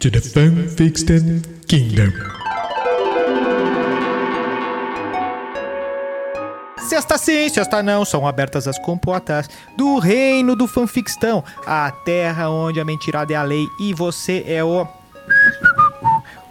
To 0.00 0.10
the 0.10 0.18
Fanfiction 0.18 1.42
Kingdom. 1.68 2.10
Sexta 6.88 7.18
sim, 7.18 7.50
sexta 7.50 7.82
não, 7.82 8.02
são 8.06 8.26
abertas 8.26 8.66
as 8.66 8.78
comportas 8.78 9.46
do 9.76 9.98
reino 9.98 10.56
do 10.56 10.66
fanfictão, 10.66 11.44
a 11.66 11.90
terra 11.90 12.48
onde 12.48 12.80
a 12.80 12.84
mentirada 12.84 13.34
é 13.34 13.36
a 13.36 13.42
lei 13.42 13.66
e 13.78 13.92
você 13.92 14.42
é 14.46 14.64
o 14.64 14.88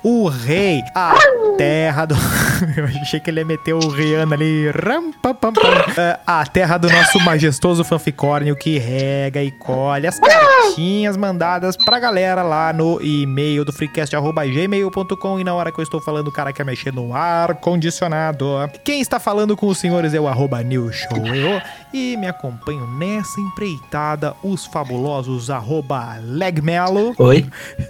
o 0.04 0.28
rei, 0.28 0.84
a 0.94 1.16
terra 1.60 2.06
do. 2.06 2.16
Eu 2.78 2.86
achei 2.86 3.20
que 3.20 3.30
ele 3.30 3.42
ia 3.42 3.46
meter 3.46 3.74
o 3.74 3.90
Rihanna 3.90 4.34
ali. 4.34 4.70
Ram, 4.70 5.12
pam, 5.12 5.36
pam, 5.36 5.52
pam. 5.52 5.62
É, 5.98 6.18
a 6.26 6.46
terra 6.46 6.78
do 6.78 6.90
nosso 6.90 7.20
majestoso 7.20 7.84
fanficórnio 7.84 8.56
que 8.56 8.78
rega 8.78 9.44
e 9.44 9.52
colhe 9.52 10.08
as 10.08 10.18
cartinhas 10.18 11.18
mandadas 11.18 11.76
pra 11.76 12.00
galera 12.00 12.44
lá 12.44 12.72
no 12.72 13.02
e-mail 13.02 13.66
do 13.66 13.74
freecast.gmail.com. 13.74 15.40
E 15.40 15.44
na 15.44 15.54
hora 15.54 15.70
que 15.70 15.80
eu 15.80 15.84
estou 15.84 16.00
falando, 16.00 16.30
o 16.30 16.32
cara 16.32 16.54
quer 16.54 16.66
mexer 16.66 16.94
no 16.94 17.14
ar-condicionado. 17.14 18.48
Quem 18.86 19.02
está 19.02 19.20
falando 19.20 19.58
com 19.58 19.68
os 19.68 19.78
senhores 19.78 20.14
é 20.14 20.20
o 20.20 20.30
arroba 20.30 20.64
New 20.64 20.94
Show 20.94 21.28
eu, 21.28 21.62
e 21.94 22.16
me 22.18 22.28
acompanho 22.28 22.86
nessa 22.88 23.40
empreitada 23.42 24.36
os 24.44 24.66
fabulosos 24.66 25.50
arroba 25.50 26.18
Legmelo. 26.22 27.14
Oi, 27.18 27.46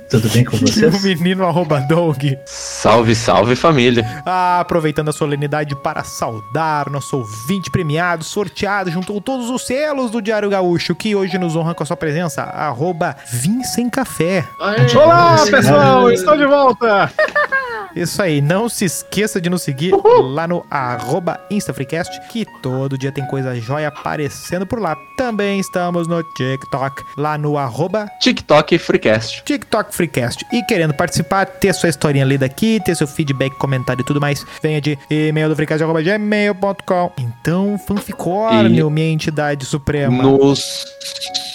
tudo 0.09 0.29
bem 0.29 0.45
com 0.45 0.55
E 0.59 0.63
o 0.63 0.91
vocês? 0.91 1.03
menino 1.03 1.45
arroba 1.45 1.79
Doug. 1.81 2.23
Salve, 2.45 3.15
salve 3.15 3.55
família. 3.55 4.05
Ah, 4.25 4.59
aproveitando 4.61 5.09
a 5.09 5.13
solenidade 5.13 5.75
para 5.75 6.03
saudar 6.03 6.89
nosso 6.89 7.17
ouvinte 7.17 7.69
premiado, 7.69 8.23
sorteado 8.23 8.89
junto 8.89 9.13
com 9.13 9.19
todos 9.21 9.49
os 9.49 9.65
selos 9.65 10.11
do 10.11 10.21
Diário 10.21 10.49
Gaúcho, 10.49 10.95
que 10.95 11.15
hoje 11.15 11.37
nos 11.37 11.55
honra 11.55 11.73
com 11.73 11.83
a 11.83 11.85
sua 11.85 11.97
presença, 11.97 12.43
arroba 12.43 13.15
Vim 13.31 13.63
Sem 13.63 13.89
Café. 13.89 14.45
Olá, 14.95 15.37
pessoal, 15.49 16.11
estou 16.11 16.37
de 16.37 16.45
volta. 16.45 17.11
Isso 17.95 18.21
aí, 18.21 18.39
não 18.39 18.69
se 18.69 18.85
esqueça 18.85 19.41
de 19.41 19.49
nos 19.49 19.63
seguir 19.63 19.91
lá 20.21 20.47
no 20.47 20.63
arroba 20.69 21.39
InstaFreecast, 21.49 22.19
que 22.29 22.45
todo 22.61 22.97
dia 22.97 23.11
tem 23.11 23.25
coisa 23.25 23.55
jóia 23.59 23.88
aparecendo 23.89 24.65
por 24.65 24.79
lá. 24.79 24.95
Também 25.17 25.59
estamos 25.59 26.07
no 26.07 26.23
TikTok, 26.23 27.03
lá 27.17 27.37
no 27.37 27.57
arroba 27.57 28.09
TikTok 28.21 28.77
Freecast. 28.77 29.43
TikTok 29.43 29.93
Freecast. 29.93 30.45
E 30.51 30.63
querendo 30.63 30.93
participar, 30.93 31.45
ter 31.45 31.73
sua 31.73 31.89
historinha 31.89 32.25
lida 32.25 32.45
aqui, 32.45 32.81
ter 32.83 32.95
seu 32.95 33.07
feedback, 33.07 33.55
comentário 33.57 34.01
e 34.01 34.05
tudo 34.05 34.21
mais, 34.21 34.45
venha 34.61 34.79
de 34.79 34.97
e-mail 35.09 35.49
do 35.49 35.55
freecast.gmail.com. 35.55 37.11
Então, 37.17 37.77
fanficórnio, 37.85 38.89
minha 38.89 39.09
entidade 39.09 39.65
suprema. 39.65 40.23
Nos, 40.23 40.85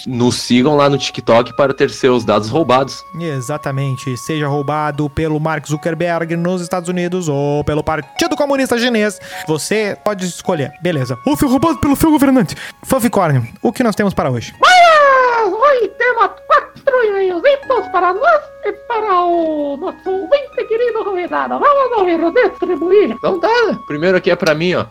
nos 0.05 0.35
sigam 0.35 0.75
lá 0.75 0.89
no 0.89 0.97
TikTok 0.97 1.55
para 1.55 1.73
ter 1.73 1.89
seus 1.89 2.23
dados 2.23 2.49
roubados. 2.49 3.03
Exatamente. 3.19 4.15
Seja 4.17 4.47
roubado 4.47 5.09
pelo 5.09 5.39
Mark 5.39 5.67
Zuckerberg 5.67 6.35
nos 6.35 6.61
Estados 6.61 6.89
Unidos 6.89 7.27
ou 7.27 7.63
pelo 7.63 7.83
Partido 7.83 8.35
Comunista 8.35 8.77
Chinês. 8.77 9.19
Você 9.47 9.97
pode 10.03 10.25
escolher. 10.25 10.71
Beleza. 10.81 11.17
Ou 11.25 11.35
foi 11.35 11.49
roubado 11.49 11.77
pelo 11.77 11.95
seu 11.95 12.11
governante. 12.25 12.55
Fanficórnio, 12.83 13.47
o 13.61 13.71
que 13.71 13.83
nós 13.83 13.95
temos 13.95 14.13
para 14.13 14.29
hoje? 14.31 14.53
Hoy 15.45 15.87
temos 15.97 16.29
quatro 16.47 17.03
e-mailzitos 17.03 17.87
para 17.91 18.13
nós 18.13 18.41
e 18.65 18.71
para 18.87 19.21
o 19.21 19.77
nosso 19.77 20.09
ouvinte 20.09 20.67
querido 20.67 21.03
convidado. 21.03 21.59
Vamos 21.59 21.97
ouvir 21.99 22.49
distribuir. 22.49 23.11
Então 23.11 23.39
tá, 23.39 23.49
primeiro 23.87 24.17
aqui 24.17 24.31
é 24.31 24.35
pra 24.35 24.55
mim, 24.55 24.73
ó. 24.73 24.85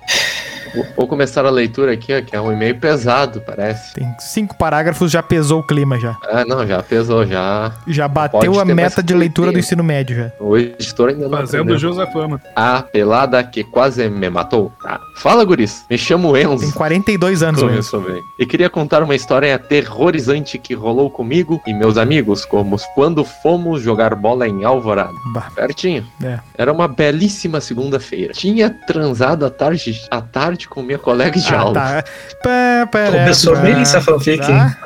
Vou, 0.97 1.07
começar 1.07 1.45
a 1.45 1.51
leitura 1.51 1.93
aqui, 1.93 2.13
ó, 2.13 2.21
que 2.21 2.35
é 2.35 2.41
um 2.41 2.53
e-mail 2.53 2.77
pesado, 2.77 3.41
parece. 3.41 3.95
Tem 3.95 4.15
cinco 4.19 4.57
parágrafos, 4.57 5.11
já 5.11 5.23
pesou 5.23 5.61
o 5.61 5.63
clima 5.63 5.99
já. 5.99 6.17
Ah, 6.25 6.45
não, 6.45 6.67
já 6.67 6.83
pesou, 6.83 7.27
já. 7.27 7.73
Já 7.87 8.09
bateu 8.09 8.59
a 8.59 8.65
meta 8.65 9.03
de 9.03 9.15
leitura 9.15 9.53
do 9.53 9.59
ensino 9.59 9.85
médio 9.85 10.17
já. 10.17 10.33
O 10.41 10.57
editor 10.57 11.11
ainda 11.11 11.29
não 11.29 11.39
Fazendo 11.39 12.01
à 12.01 12.07
fama. 12.07 12.41
A 12.57 12.83
pelada 12.83 13.43
que 13.45 13.63
quase 13.63 14.09
me 14.09 14.31
matou. 14.31 14.73
Tá. 14.83 15.01
Fala, 15.17 15.45
guris. 15.45 15.85
Me 15.91 15.99
chamo 15.99 16.37
Enzo. 16.37 16.65
Tem 16.65 16.71
42 16.71 17.43
anos 17.43 17.63
mesmo. 17.63 17.77
Começou 17.77 18.01
bem. 18.01 18.21
E 18.39 18.47
queria 18.47 18.71
contar 18.71 19.03
uma 19.03 19.15
história 19.15 19.55
aterrorizante 19.55 20.59
que 20.59 20.75
rolou 20.75 21.11
comigo 21.11 21.61
e 21.67 21.75
meus 21.75 21.97
amigos, 21.97 22.45
como 22.45 22.77
quando 22.95 23.25
fomos 23.25 23.83
jogar 23.83 24.15
bola 24.15 24.49
em 24.49 24.65
Alvorada. 24.65 25.13
Bah, 25.33 25.51
Pertinho. 25.55 26.07
É. 26.23 26.41
Era 26.57 26.73
uma 26.73 26.89
belíssima 26.89 27.61
segunda-feira. 27.61 28.33
Tinha 28.33 28.71
transado 28.71 29.47
à 29.47 29.51
tarde, 29.51 30.01
à 30.11 30.21
tarde 30.21 30.64
com 30.69 30.83
minha 30.83 30.99
colega 30.99 31.39
de 31.39 31.55
Ah, 31.55 31.59
aula. 31.61 31.75
tá. 31.75 32.05
Pá, 32.43 32.89
pará, 32.91 33.11
Começou 33.13 33.55
pá, 33.55 33.61
bem 33.61 33.75
essa 33.81 34.01
fanfic, 34.01 34.39
tá. 34.47 34.77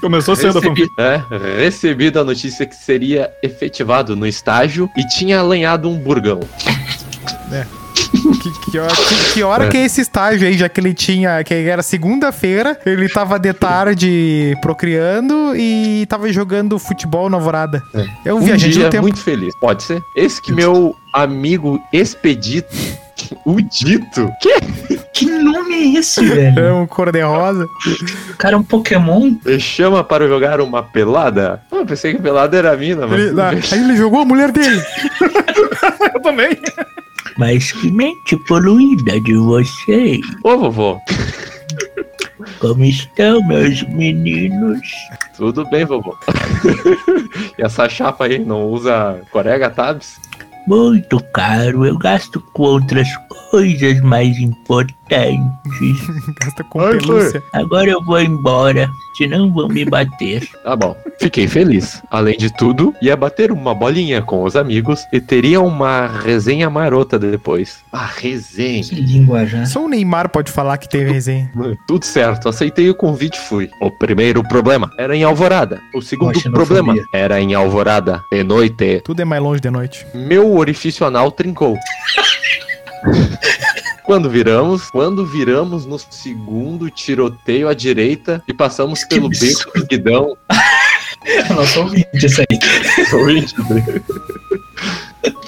Começou 0.00 0.34
a 0.34 0.36
Recebi, 0.36 0.60
fanfic. 0.66 0.88
é, 0.98 1.22
recebido 1.58 2.20
a 2.20 2.24
notícia 2.24 2.64
que 2.64 2.74
seria 2.74 3.30
efetivado 3.42 4.14
no 4.16 4.26
estágio 4.26 4.88
e 4.96 5.06
tinha 5.08 5.40
alanhado 5.40 5.88
um 5.90 5.98
burgão. 5.98 6.40
Que, 8.42 8.70
que 8.70 8.78
hora, 8.78 8.94
que- 8.94 9.32
que 9.34 9.42
hora 9.42 9.68
que 9.68 9.76
é 9.76 9.84
esse 9.84 10.00
estágio 10.00 10.46
aí, 10.46 10.56
já 10.56 10.68
que 10.68 10.80
ele 10.80 10.94
tinha. 10.94 11.42
Que 11.44 11.54
era 11.54 11.82
segunda-feira, 11.82 12.78
ele 12.86 13.08
tava 13.08 13.38
de 13.38 13.52
tarde 13.52 14.56
procriando 14.62 15.54
e 15.56 16.06
tava 16.06 16.30
jogando 16.32 16.78
futebol 16.78 17.28
na 17.28 17.36
alvorada. 17.36 17.82
É, 18.24 18.32
um 18.32 18.38
Um 18.38 18.40
viajante 18.40 18.72
dia 18.74 18.84
do 18.84 18.90
tempo. 18.90 19.02
muito 19.02 19.20
feliz. 19.20 19.54
Pode 19.60 19.82
ser? 19.82 20.02
Esse 20.16 20.40
que 20.40 20.52
meu 20.52 20.94
amigo 21.12 21.80
Expedito, 21.92 22.74
o 23.44 23.60
Dito, 23.60 24.30
que 24.40 24.48
Que 25.14 25.26
nome 25.26 25.74
é 25.74 25.98
esse, 25.98 26.20
É 26.32 26.50
velho? 26.50 26.76
um 26.78 26.86
cor-de-rosa. 26.86 27.68
O 28.30 28.36
cara 28.36 28.54
é 28.56 28.58
um 28.58 28.62
Pokémon? 28.64 29.36
me 29.44 29.60
chama 29.60 30.02
para 30.02 30.26
jogar 30.26 30.60
uma 30.60 30.82
pelada. 30.82 31.62
Ah, 31.70 31.76
eu 31.76 31.86
pensei 31.86 32.14
que 32.14 32.20
pelada 32.22 32.56
era 32.56 32.72
a 32.72 32.76
mina, 32.76 33.06
mas. 33.06 33.20
Ele- 33.20 33.40
aí 33.40 33.62
ele 33.72 33.96
jogou 33.96 34.20
a 34.22 34.24
mulher 34.24 34.50
dele. 34.50 34.82
Eu 36.14 36.20
também. 36.20 36.56
Mas 37.38 37.72
que 37.72 37.90
mente 37.90 38.36
poluída 38.46 39.20
de 39.20 39.34
vocês. 39.36 40.20
Ô, 40.42 40.56
vovô. 40.58 40.98
Como 42.60 42.84
estão, 42.84 43.42
meus 43.46 43.82
meninos? 43.88 44.80
Tudo 45.36 45.68
bem, 45.70 45.84
vovô. 45.84 46.16
e 47.58 47.62
essa 47.62 47.88
chapa 47.88 48.24
aí 48.26 48.38
não 48.38 48.64
usa 48.64 49.20
Corega 49.30 49.70
Tabs? 49.70 50.16
Muito 50.66 51.22
caro, 51.32 51.84
eu 51.84 51.98
gasto 51.98 52.40
com 52.52 52.62
outras 52.62 53.08
coisas 53.54 54.00
mais 54.00 54.36
importantes. 54.38 54.98
Gasta 56.42 56.64
com 56.64 56.80
Ai, 56.80 56.98
pelúcia. 56.98 57.40
Agora 57.52 57.88
eu 57.88 58.02
vou 58.02 58.20
embora, 58.20 58.90
senão 59.16 59.52
vão 59.52 59.68
me 59.68 59.84
bater. 59.84 60.42
Tá 60.64 60.74
bom. 60.74 60.96
Fiquei 61.20 61.46
feliz. 61.46 62.02
Além 62.10 62.38
de 62.38 62.50
tudo, 62.56 62.94
ia 63.02 63.14
bater 63.14 63.52
uma 63.52 63.74
bolinha 63.74 64.22
com 64.22 64.42
os 64.42 64.56
amigos 64.56 65.04
e 65.12 65.20
teria 65.20 65.60
uma 65.60 66.06
resenha 66.06 66.70
marota 66.70 67.18
depois. 67.18 67.84
Ah, 67.92 68.10
resenha. 68.16 68.82
Que 68.82 68.94
linguajar. 68.94 69.66
Só 69.66 69.84
o 69.84 69.88
Neymar 69.88 70.30
pode 70.30 70.50
falar 70.50 70.78
que 70.78 70.88
teve 70.88 71.12
resenha. 71.12 71.52
Tudo 71.86 72.04
certo, 72.06 72.48
aceitei 72.48 72.88
o 72.88 72.94
convite 72.94 73.36
e 73.36 73.42
fui. 73.42 73.68
O 73.78 73.90
primeiro 73.90 74.42
problema 74.42 74.90
era 74.98 75.14
em 75.14 75.22
Alvorada. 75.22 75.82
O 75.94 76.00
segundo 76.00 76.40
problema 76.50 76.94
era 77.12 77.38
em 77.38 77.52
Alvorada, 77.54 78.22
de 78.32 78.42
noite. 78.42 79.02
Tudo 79.04 79.20
é 79.20 79.24
mais 79.24 79.42
longe 79.42 79.60
de 79.60 79.70
noite. 79.70 80.06
Meu 80.14 80.56
orifício 80.56 81.06
anal 81.06 81.30
trincou. 81.30 81.76
Quando 84.04 84.28
viramos, 84.28 84.90
quando 84.90 85.24
viramos 85.24 85.86
no 85.86 85.98
segundo 85.98 86.90
tiroteio 86.90 87.66
à 87.68 87.72
direita 87.74 88.42
e 88.46 88.52
passamos 88.52 89.02
Que 89.02 89.14
pelo 89.14 89.28
absurdo. 89.28 89.56
beco 89.56 89.78
do 89.78 89.86
guidão, 89.86 90.36
Nossa, 91.56 91.80
ouvinte 91.80 92.26
isso 92.26 92.42
aí. 92.42 92.58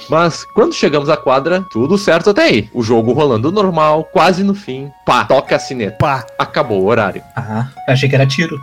Mas 0.08 0.44
quando 0.54 0.72
chegamos 0.72 1.08
à 1.10 1.16
quadra, 1.18 1.62
tudo 1.70 1.98
certo 1.98 2.30
até 2.30 2.44
aí. 2.44 2.70
O 2.72 2.82
jogo 2.82 3.12
rolando 3.12 3.52
normal, 3.52 4.04
quase 4.04 4.42
no 4.42 4.54
fim. 4.54 4.90
Pá, 5.04 5.24
toca 5.24 5.56
a 5.56 5.58
sineta. 5.58 5.98
Pá. 5.98 6.24
Acabou 6.38 6.82
o 6.82 6.86
horário. 6.86 7.22
Ah, 7.36 7.68
achei 7.88 8.08
que 8.08 8.14
era 8.14 8.26
tiro. 8.26 8.58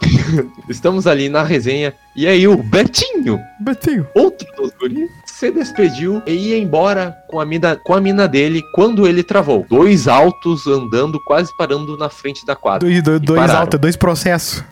Estamos 0.68 1.06
ali 1.06 1.28
na 1.28 1.42
resenha. 1.42 1.94
E 2.14 2.26
aí 2.26 2.46
o 2.46 2.56
Betinho, 2.62 3.40
Betinho. 3.60 4.06
outro 4.14 4.46
dos 4.56 4.70
guris, 4.78 5.08
se 5.44 5.50
despediu 5.50 6.22
e 6.26 6.32
ia 6.32 6.58
embora 6.58 7.14
com 7.28 7.38
a, 7.38 7.44
mina, 7.44 7.76
com 7.76 7.92
a 7.92 8.00
mina 8.00 8.26
dele 8.26 8.62
quando 8.72 9.06
ele 9.06 9.22
travou. 9.22 9.66
Dois 9.68 10.08
altos 10.08 10.66
andando, 10.66 11.20
quase 11.22 11.54
parando 11.58 11.98
na 11.98 12.08
frente 12.08 12.46
da 12.46 12.56
quadra. 12.56 12.88
Dois, 12.88 13.02
dois, 13.02 13.20
dois 13.20 13.50
altos, 13.50 13.78
dois 13.78 13.94
processos. 13.94 14.64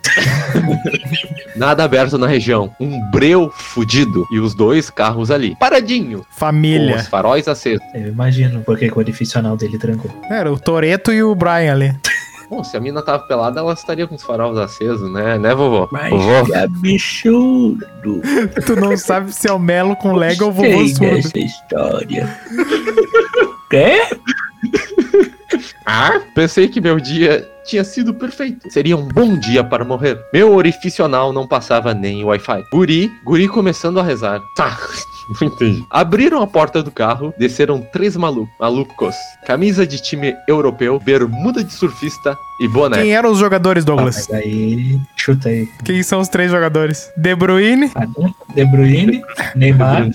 Nada 1.54 1.84
aberto 1.84 2.16
na 2.16 2.26
região. 2.26 2.74
Um 2.80 2.98
breu 3.10 3.52
fudido. 3.54 4.24
E 4.32 4.38
os 4.38 4.54
dois 4.54 4.88
carros 4.88 5.30
ali. 5.30 5.54
Paradinho. 5.60 6.20
Com 6.20 6.24
Família. 6.30 6.96
os 6.96 7.06
faróis 7.06 7.46
acesos. 7.46 7.86
Eu 7.94 8.08
imagino 8.08 8.62
porque 8.62 8.88
que 8.88 8.94
o 8.94 8.98
orifício 8.98 9.38
anal 9.38 9.58
dele 9.58 9.78
trancou. 9.78 10.10
Era 10.30 10.50
o 10.50 10.58
Toreto 10.58 11.12
e 11.12 11.22
o 11.22 11.34
Brian 11.34 11.72
ali. 11.72 11.94
Bom, 12.52 12.62
se 12.62 12.76
a 12.76 12.81
mina 12.81 13.00
tava 13.00 13.20
pelada, 13.20 13.60
ela 13.60 13.72
estaria 13.72 14.06
com 14.06 14.14
os 14.14 14.22
faróis 14.22 14.58
acesos, 14.58 15.10
né? 15.10 15.38
Né, 15.38 15.54
vovó? 15.54 15.88
Mas 15.90 16.10
Vovó? 16.10 16.44
que 16.44 16.54
absurdo. 16.54 18.20
Tu 18.66 18.76
não 18.76 18.94
sabe 18.94 19.32
se 19.32 19.49
é 19.49 19.52
o 19.54 19.58
Melo 19.58 19.96
com 19.96 20.12
Lego 20.12 20.44
ou 20.44 20.50
o 20.50 20.52
vovô 20.52 20.87
surdo. 20.87 21.14
dessa 21.14 21.38
história. 21.38 22.38
Quê? 23.70 24.02
Ah, 25.87 26.20
pensei 26.34 26.69
que 26.69 26.78
meu 26.78 27.00
dia 27.00 27.49
tinha 27.64 27.84
sido 27.84 28.12
perfeito. 28.12 28.70
Seria 28.70 28.98
um 28.98 29.08
bom 29.08 29.34
dia 29.34 29.64
para 29.64 29.82
morrer. 29.82 30.20
Meu 30.31 30.55
orifício 30.55 31.02
anal 31.06 31.32
não 31.32 31.46
passava 31.46 31.94
nem 31.94 32.22
Wi-Fi. 32.22 32.64
Guri, 32.70 33.10
guri 33.25 33.48
começando 33.48 33.98
a 33.98 34.02
rezar. 34.02 34.43
Tá. 34.55 34.76
Não 35.40 35.48
entendi. 35.48 35.84
Abriram 35.90 36.42
a 36.42 36.46
porta 36.46 36.82
do 36.82 36.90
carro, 36.90 37.32
desceram 37.38 37.80
três 37.92 38.16
malu 38.16 38.48
malucos. 38.58 39.14
Camisa 39.46 39.86
de 39.86 40.00
time 40.00 40.34
europeu, 40.48 40.98
bermuda 40.98 41.62
de 41.62 41.72
surfista 41.72 42.36
e 42.60 42.69
boné. 42.69 42.98
Quem 43.02 43.14
eram 43.14 43.30
os 43.30 43.38
jogadores, 43.38 43.84
Ah, 43.84 43.86
Douglas? 43.86 44.28
mas 44.30 44.40
aí, 44.42 44.98
chuta 45.16 45.48
aí. 45.48 45.69
Quem 45.84 46.02
são 46.02 46.20
os 46.20 46.28
três 46.28 46.50
jogadores? 46.50 47.10
De 47.16 47.34
Bruyne 47.34 47.90
De 48.54 48.64
Bruyne, 48.64 49.22
Neymar, 49.54 50.10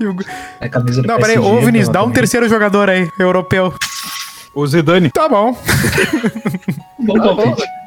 e 0.00 0.06
o... 0.06 0.16
a 0.60 0.68
camisa 0.68 1.02
do 1.02 1.08
Não, 1.08 1.16
peraí, 1.18 1.38
ô 1.38 1.60
Vinícius, 1.60 1.88
dá 1.88 2.02
um 2.02 2.10
terceiro 2.10 2.48
jogador 2.48 2.88
aí, 2.90 3.08
europeu. 3.18 3.72
O 4.54 4.66
Zidane. 4.66 5.10
Tá 5.10 5.28
bom. 5.28 5.56
Bom 6.98 7.14
palpite. 7.14 7.62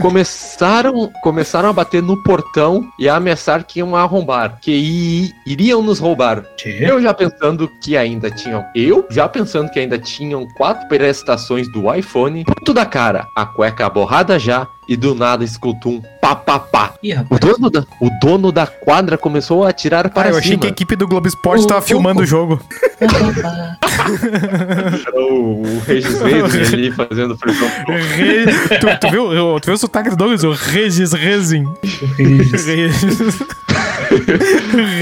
Começaram, 0.00 1.10
começaram 1.22 1.68
a 1.68 1.72
bater 1.72 2.02
no 2.02 2.22
portão 2.22 2.82
e 2.98 3.08
a 3.08 3.16
ameaçar 3.16 3.64
que 3.64 3.78
iam 3.80 3.94
arrombar, 3.94 4.58
que 4.60 5.30
iriam 5.46 5.82
nos 5.82 5.98
roubar. 5.98 6.42
Tchê. 6.56 6.78
Eu 6.90 7.00
já 7.02 7.12
pensando 7.14 7.70
que 7.80 7.96
ainda 7.96 8.30
tinham. 8.30 8.64
Eu 8.74 9.06
já 9.10 9.28
pensando 9.28 9.70
que 9.70 9.78
ainda 9.78 9.98
tinham 9.98 10.46
quatro 10.56 10.88
prestações 10.88 11.70
do 11.70 11.92
iPhone. 11.94 12.44
Puto 12.44 12.72
da 12.74 12.84
cara. 12.86 13.26
A 13.36 13.44
cueca 13.46 13.88
borrada 13.88 14.38
já. 14.38 14.66
E 14.86 14.96
do 14.98 15.14
nada 15.14 15.42
escutou 15.42 15.92
um 15.92 16.02
pá 16.20 16.34
pá 16.36 16.58
pá. 16.58 16.92
Ih, 17.02 17.14
O 17.30 17.38
dono 17.38 17.70
da, 17.70 17.86
o 17.98 18.10
dono 18.20 18.52
da 18.52 18.66
quadra 18.66 19.16
começou 19.16 19.64
a 19.64 19.70
atirar 19.70 20.06
Ah, 20.06 20.10
para 20.10 20.28
eu 20.28 20.36
achei 20.36 20.50
cima. 20.50 20.60
que 20.60 20.66
a 20.66 20.70
equipe 20.70 20.94
do 20.94 21.08
Globo 21.08 21.26
Esporte 21.26 21.66
tava 21.66 21.80
O- 21.80 21.82
filmando 21.82 22.20
o 22.20 22.26
jogo. 22.26 22.60
O, 25.14 25.62
o 25.62 25.78
Regis 25.86 26.20
Reis 26.20 26.54
ali 26.74 26.90
fazendo 26.92 27.36
pressão. 27.38 27.68
Re... 28.16 28.78
tu, 28.78 28.86
tu 29.06 29.10
viu, 29.10 29.60
tu 29.60 29.66
viu 29.66 29.74
o 29.74 29.78
sotaque 29.78 30.10
do 30.10 30.16
Douglas? 30.16 30.44
O 30.44 30.52
Regis 30.52 31.12
Rezin. 31.12 31.64
Regis. 32.16 32.66
Regis. 32.66 33.04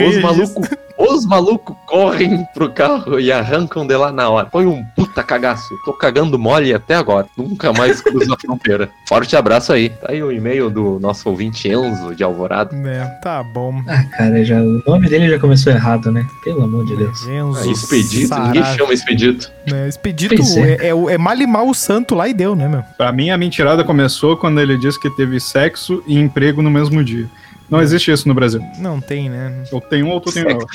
Os 0.06 0.22
malucos 0.22 0.68
os 0.96 1.26
malucos 1.26 1.74
correm 1.86 2.46
pro 2.54 2.70
carro 2.70 3.18
e 3.18 3.32
arrancam 3.32 3.86
de 3.86 3.96
lá 3.96 4.12
na 4.12 4.30
hora. 4.30 4.48
Foi 4.50 4.66
um 4.66 4.84
puta 5.12 5.22
cagaço. 5.22 5.78
Tô 5.84 5.92
cagando 5.92 6.38
mole 6.38 6.72
até 6.72 6.94
agora. 6.94 7.26
Nunca 7.36 7.72
mais 7.72 8.00
cruzo 8.00 8.32
a 8.32 8.36
fronteira. 8.40 8.88
Forte 9.06 9.36
abraço 9.36 9.72
aí. 9.72 9.90
Tá 9.90 10.08
aí 10.10 10.22
o 10.22 10.32
e-mail 10.32 10.70
do 10.70 10.98
nosso 10.98 11.28
ouvinte 11.28 11.68
Enzo 11.68 12.14
de 12.14 12.24
Alvorada. 12.24 12.74
É, 12.88 13.04
tá 13.22 13.42
bom. 13.42 13.82
Ah, 13.86 14.02
cara, 14.04 14.42
já, 14.44 14.60
o 14.60 14.82
nome 14.86 15.08
dele 15.08 15.28
já 15.28 15.38
começou 15.38 15.72
errado, 15.72 16.10
né? 16.10 16.26
Pelo 16.42 16.64
amor 16.64 16.86
de 16.86 16.96
Deus. 16.96 17.26
Enzo 17.26 17.60
Ah, 17.60 17.72
expedito, 17.72 18.40
ninguém 18.40 18.64
chama 18.64 18.92
expedito. 18.94 19.52
É, 19.70 19.88
expedito 19.88 20.34
é, 20.34 20.86
é. 20.86 20.88
é, 20.88 21.14
é 21.14 21.18
mal 21.18 21.36
e 21.36 21.46
mal 21.46 21.68
o 21.68 21.74
santo 21.74 22.14
lá 22.14 22.26
e 22.26 22.34
deu, 22.34 22.56
né, 22.56 22.66
meu? 22.66 22.82
Pra 22.96 23.12
mim, 23.12 23.30
a 23.30 23.36
mentirada 23.36 23.84
começou 23.84 24.36
quando 24.36 24.60
ele 24.60 24.78
disse 24.78 24.98
que 24.98 25.10
teve 25.10 25.38
sexo 25.38 26.02
e 26.06 26.18
emprego 26.18 26.62
no 26.62 26.70
mesmo 26.70 27.04
dia. 27.04 27.28
Não 27.70 27.80
existe 27.80 28.10
isso 28.10 28.28
no 28.28 28.34
Brasil. 28.34 28.60
Não 28.78 29.00
tem, 29.00 29.30
né? 29.30 29.64
Ou 29.72 29.80
tem 29.80 30.02
um 30.02 30.10
ou 30.10 30.20
tu 30.20 30.30
tem 30.32 30.44
outro. 30.46 30.66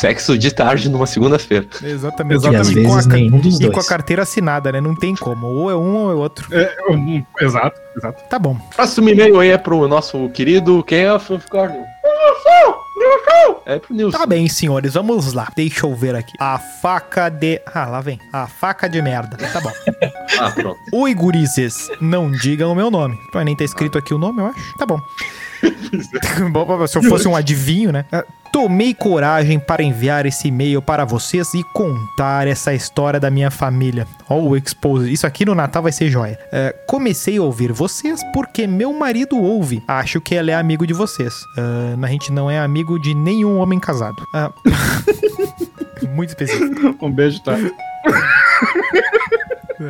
Sexo 0.00 0.36
de 0.38 0.50
tarde 0.50 0.88
numa 0.88 1.06
segunda-feira. 1.06 1.66
Exatamente. 1.82 2.44
E 2.46 2.56
às 2.56 2.68
E 2.70 2.82
com 2.82 2.92
a 2.92 2.94
vezes 2.96 3.06
nenhum 3.06 3.38
dos 3.38 3.60
E 3.60 3.64
com 3.66 3.70
a 3.70 3.74
dois. 3.74 3.88
carteira 3.88 4.22
assinada, 4.22 4.72
né? 4.72 4.80
Não 4.80 4.94
tem 4.94 5.14
como. 5.14 5.46
Ou 5.46 5.70
é 5.70 5.76
um 5.76 5.96
ou 5.96 6.10
é 6.10 6.14
outro. 6.14 6.48
É, 6.54 6.74
um, 6.90 7.22
exato, 7.40 7.78
exato. 7.96 8.22
Tá 8.28 8.38
bom. 8.38 8.56
Próximo 8.74 9.08
e-mail 9.08 9.38
aí 9.40 9.50
é 9.50 9.58
pro 9.58 9.86
nosso 9.88 10.28
querido. 10.30 10.82
Quem 10.84 11.00
é 11.00 11.12
o 11.12 11.18
Fufcorn? 11.20 11.74
É 13.66 13.78
pro 13.78 13.94
Nilson. 13.94 14.16
Tá 14.18 14.26
bem, 14.26 14.48
senhores. 14.48 14.94
Vamos 14.94 15.32
lá. 15.34 15.48
Deixa 15.54 15.86
eu 15.86 15.94
ver 15.94 16.14
aqui. 16.14 16.32
A 16.40 16.58
faca 16.58 17.28
de. 17.28 17.60
Ah, 17.72 17.84
lá 17.86 18.00
vem. 18.00 18.18
A 18.32 18.46
faca 18.46 18.88
de 18.88 19.00
merda. 19.02 19.36
Tá 19.36 19.60
bom. 19.60 19.70
Ah, 20.40 20.50
pronto. 20.50 20.78
Oi, 20.92 21.12
gurizes. 21.14 21.90
Não 22.00 22.30
digam 22.30 22.72
o 22.72 22.74
meu 22.74 22.90
nome. 22.90 23.18
Mas 23.34 23.44
nem 23.44 23.54
tá 23.54 23.64
escrito 23.64 23.98
aqui 23.98 24.14
o 24.14 24.18
nome, 24.18 24.40
eu 24.40 24.46
acho. 24.46 24.78
Tá 24.78 24.86
bom. 24.86 24.98
Bom, 26.50 26.86
Se 26.86 26.98
eu 26.98 27.02
fosse 27.02 27.26
um 27.26 27.34
adivinho, 27.36 27.92
né? 27.92 28.04
Ah, 28.12 28.24
Tomei 28.52 28.94
coragem 28.94 29.58
para 29.58 29.82
enviar 29.82 30.24
esse 30.24 30.48
e-mail 30.48 30.80
para 30.80 31.04
vocês 31.04 31.52
e 31.54 31.62
contar 31.74 32.46
essa 32.46 32.72
história 32.72 33.20
da 33.20 33.30
minha 33.30 33.50
família. 33.50 34.06
Ó, 34.28 34.40
o 34.40 34.56
expose. 34.56 35.12
Isso 35.12 35.26
aqui 35.26 35.44
no 35.44 35.54
Natal 35.54 35.82
vai 35.82 35.92
ser 35.92 36.08
joia. 36.08 36.38
É, 36.50 36.74
comecei 36.86 37.36
a 37.36 37.42
ouvir 37.42 37.72
vocês 37.72 38.20
porque 38.32 38.66
meu 38.66 38.92
marido 38.92 39.36
ouve. 39.36 39.82
Acho 39.86 40.20
que 40.20 40.34
ele 40.34 40.50
é 40.50 40.54
amigo 40.54 40.86
de 40.86 40.94
vocês. 40.94 41.34
Mas 41.98 42.08
a 42.08 42.12
gente 42.12 42.32
não 42.32 42.50
é 42.50 42.58
amigo 42.58 42.98
de 42.98 43.14
nenhum 43.14 43.58
homem 43.58 43.78
casado. 43.78 44.26
Ah, 44.34 44.50
Muito 46.14 46.30
específico. 46.30 46.96
Um 47.04 47.12
beijo, 47.12 47.42
tá? 47.42 47.54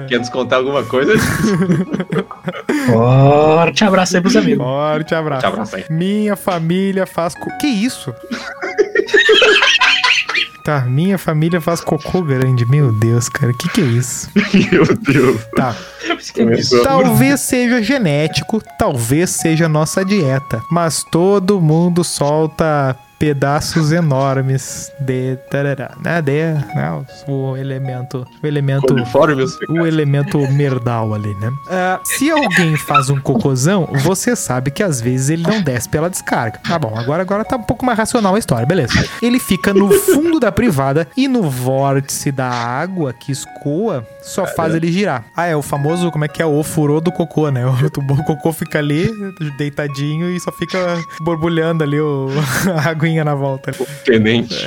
Quer 0.07 0.19
descontar 0.19 0.59
alguma 0.59 0.85
coisa? 0.85 1.15
Forte 2.87 3.85
abraço 3.85 4.17
aí 4.17 4.23
pros 4.23 4.37
amigos. 4.37 4.65
Forte 4.65 5.15
abraço. 5.15 5.41
Te 5.41 5.47
abraço 5.47 5.77
aí. 5.77 5.85
Minha 5.89 6.37
família 6.37 7.07
faz. 7.07 7.35
Co... 7.35 7.51
Que 7.59 7.67
isso? 7.67 8.15
tá, 10.63 10.83
minha 10.83 11.17
família 11.17 11.61
faz 11.61 11.81
cocô 11.81 12.23
grande. 12.23 12.67
Meu 12.67 12.93
Deus, 12.93 13.29
cara, 13.29 13.53
que 13.55 13.69
que 13.71 13.81
é 13.81 13.85
isso? 13.85 14.31
Meu 14.71 14.85
Deus. 14.97 15.41
Tá. 15.57 15.75
Talvez 16.85 17.41
seja 17.41 17.83
genético, 17.83 18.63
talvez 18.79 19.31
seja 19.31 19.69
nossa 19.69 20.05
dieta, 20.05 20.63
mas 20.71 21.05
todo 21.05 21.61
mundo 21.61 22.05
solta 22.05 22.97
pedaços 23.19 23.93
enormes 23.93 24.93
de 25.01 25.37
tarará, 25.51 25.91
né? 26.03 26.23
De, 26.23 26.55
né? 26.75 27.05
O 27.27 27.57
elemento, 27.57 28.27
o 28.43 28.47
elemento 28.47 28.87
Coliformes. 28.87 29.51
o 29.69 29.87
elemento 29.87 30.39
merdal 30.53 31.13
ali, 31.15 31.35
né? 31.35 31.51
Ah, 31.69 32.01
se 32.05 32.31
alguém 32.31 32.77
faz 32.77 33.11
um 33.11 33.21
cocôzão, 33.21 33.89
você 34.03 34.37
sabe 34.37 34.71
que 34.71 34.83
às 34.83 35.01
vezes 35.01 35.31
ele 35.31 35.43
não 35.43 35.61
desce 35.61 35.89
pela 35.89 36.09
descarga. 36.09 36.61
Tá 36.67 36.79
bom, 36.79 36.97
agora, 36.97 37.23
agora 37.23 37.45
tá 37.45 37.57
um 37.57 37.63
pouco 37.63 37.85
mais 37.85 37.99
racional 37.99 38.35
a 38.35 38.39
história, 38.39 38.67
beleza. 38.67 38.93
Ele 39.21 39.39
fica 39.39 39.75
no 39.75 39.91
fundo 39.91 40.39
da 40.39 40.53
privada 40.53 41.07
e 41.17 41.27
no 41.27 41.51
vórtice 41.51 42.31
da 42.31 42.49
água 42.49 43.13
que 43.13 43.33
escoa 43.33 44.07
só 44.23 44.47
faz 44.47 44.75
ele 44.75 44.93
girar. 44.93 45.25
Ah, 45.37 45.47
é 45.47 45.57
o 45.57 45.63
famoso, 45.63 46.11
como 46.11 46.25
é 46.25 46.29
que 46.29 46.43
é? 46.43 46.47
O 46.47 46.63
furô 46.63 47.01
do 47.01 47.11
cocô, 47.11 47.51
né? 47.51 47.63
O, 47.99 48.13
o 48.13 48.25
cocô 48.25 48.53
fica 48.53 48.79
ali, 48.79 49.11
deitadinho 49.57 50.31
e 50.31 50.39
só 50.39 50.53
fica 50.53 50.79
borbulhando 51.21 51.83
ali 51.83 51.99
o, 52.01 52.29
a 52.85 52.95
na 53.25 53.35
volta. 53.35 53.73
Tenente. 54.05 54.55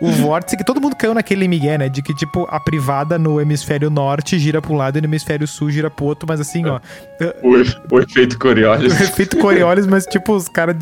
O 0.00 0.10
vórtice, 0.12 0.56
que 0.56 0.64
todo 0.64 0.80
mundo 0.80 0.96
caiu 0.96 1.12
naquele 1.12 1.46
migué, 1.46 1.76
né? 1.76 1.88
De 1.88 2.00
que, 2.00 2.14
tipo, 2.14 2.46
a 2.50 2.58
privada 2.58 3.18
no 3.18 3.38
hemisfério 3.40 3.90
norte 3.90 4.38
gira 4.38 4.62
pra 4.62 4.72
um 4.72 4.76
lado 4.76 4.96
e 4.96 5.00
no 5.00 5.06
hemisfério 5.06 5.46
sul 5.46 5.70
gira 5.70 5.90
pro 5.90 6.06
outro, 6.06 6.26
mas 6.26 6.40
assim, 6.40 6.64
ó. 6.66 6.80
O, 7.42 7.56
e- 7.58 7.76
o 7.90 8.00
efeito 8.00 8.38
Coriolis. 8.38 8.92
O 8.98 9.02
efeito 9.02 9.36
Coriolis, 9.38 9.86
mas 9.86 10.06
tipo, 10.06 10.32
os 10.34 10.48
caras 10.48 10.76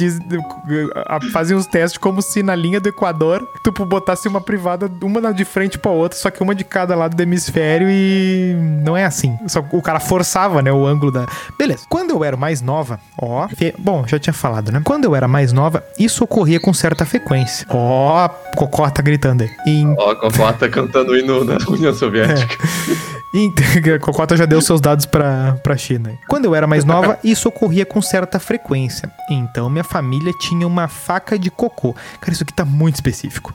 fazem 1.32 1.56
os 1.56 1.66
testes 1.66 1.98
como 1.98 2.22
se 2.22 2.42
na 2.42 2.54
linha 2.54 2.80
do 2.80 2.88
Equador 2.88 3.44
tu 3.64 3.72
botasse 3.84 4.28
uma 4.28 4.40
privada, 4.40 4.90
uma 5.02 5.32
de 5.32 5.44
frente 5.44 5.78
pra 5.78 5.90
outra, 5.90 6.16
só 6.18 6.30
que 6.30 6.42
uma 6.42 6.54
de 6.54 6.62
cada 6.64 6.94
lado 6.94 7.16
do 7.16 7.22
hemisfério 7.22 7.88
e 7.90 8.54
não 8.84 8.96
é 8.96 9.04
assim. 9.04 9.36
Só 9.48 9.64
o 9.72 9.82
cara 9.82 9.98
forçava, 9.98 10.62
né, 10.62 10.70
o 10.72 10.86
ângulo 10.86 11.10
da. 11.10 11.26
Beleza. 11.58 11.84
Quando 11.88 12.10
eu 12.10 12.22
era 12.22 12.36
mais 12.36 12.60
nova, 12.60 13.00
ó. 13.20 13.48
Bom, 13.78 14.06
já 14.06 14.18
tinha 14.18 14.32
falado, 14.34 14.70
né? 14.70 14.80
Quando 14.84 15.04
eu 15.04 15.14
era 15.16 15.26
mais 15.26 15.52
nova, 15.52 15.82
isso 15.98 16.24
ocorria 16.24 16.60
com 16.60 16.72
certa 16.72 17.04
frequência. 17.04 17.66
Ó, 17.70 18.18
a 18.18 18.28
Cocó 18.28 18.88
tá 18.90 19.02
gritando 19.02 19.42
aí. 19.42 19.50
Em 19.66 19.94
Ó, 19.98 20.10
a 20.10 20.16
Cocó 20.16 20.52
tá 20.52 20.68
cantando 20.68 21.12
o 21.12 21.16
hino 21.16 21.44
da 21.44 21.56
União 21.68 21.92
Soviética. 21.94 22.56
A 23.34 23.98
Cocota 23.98 24.36
já 24.36 24.46
deu 24.46 24.60
seus 24.62 24.80
dados 24.80 25.04
pra, 25.04 25.58
pra 25.62 25.76
China. 25.76 26.18
Quando 26.26 26.46
eu 26.46 26.54
era 26.54 26.66
mais 26.66 26.84
nova, 26.84 27.18
isso 27.24 27.48
ocorria 27.48 27.84
com 27.84 28.00
certa 28.00 28.40
frequência. 28.40 29.10
Então, 29.30 29.68
minha 29.68 29.84
família 29.84 30.32
tinha 30.40 30.66
uma 30.66 30.88
faca 30.88 31.38
de 31.38 31.50
cocô. 31.50 31.94
Cara, 32.20 32.32
isso 32.32 32.42
aqui 32.42 32.54
tá 32.54 32.64
muito 32.64 32.94
específico. 32.94 33.54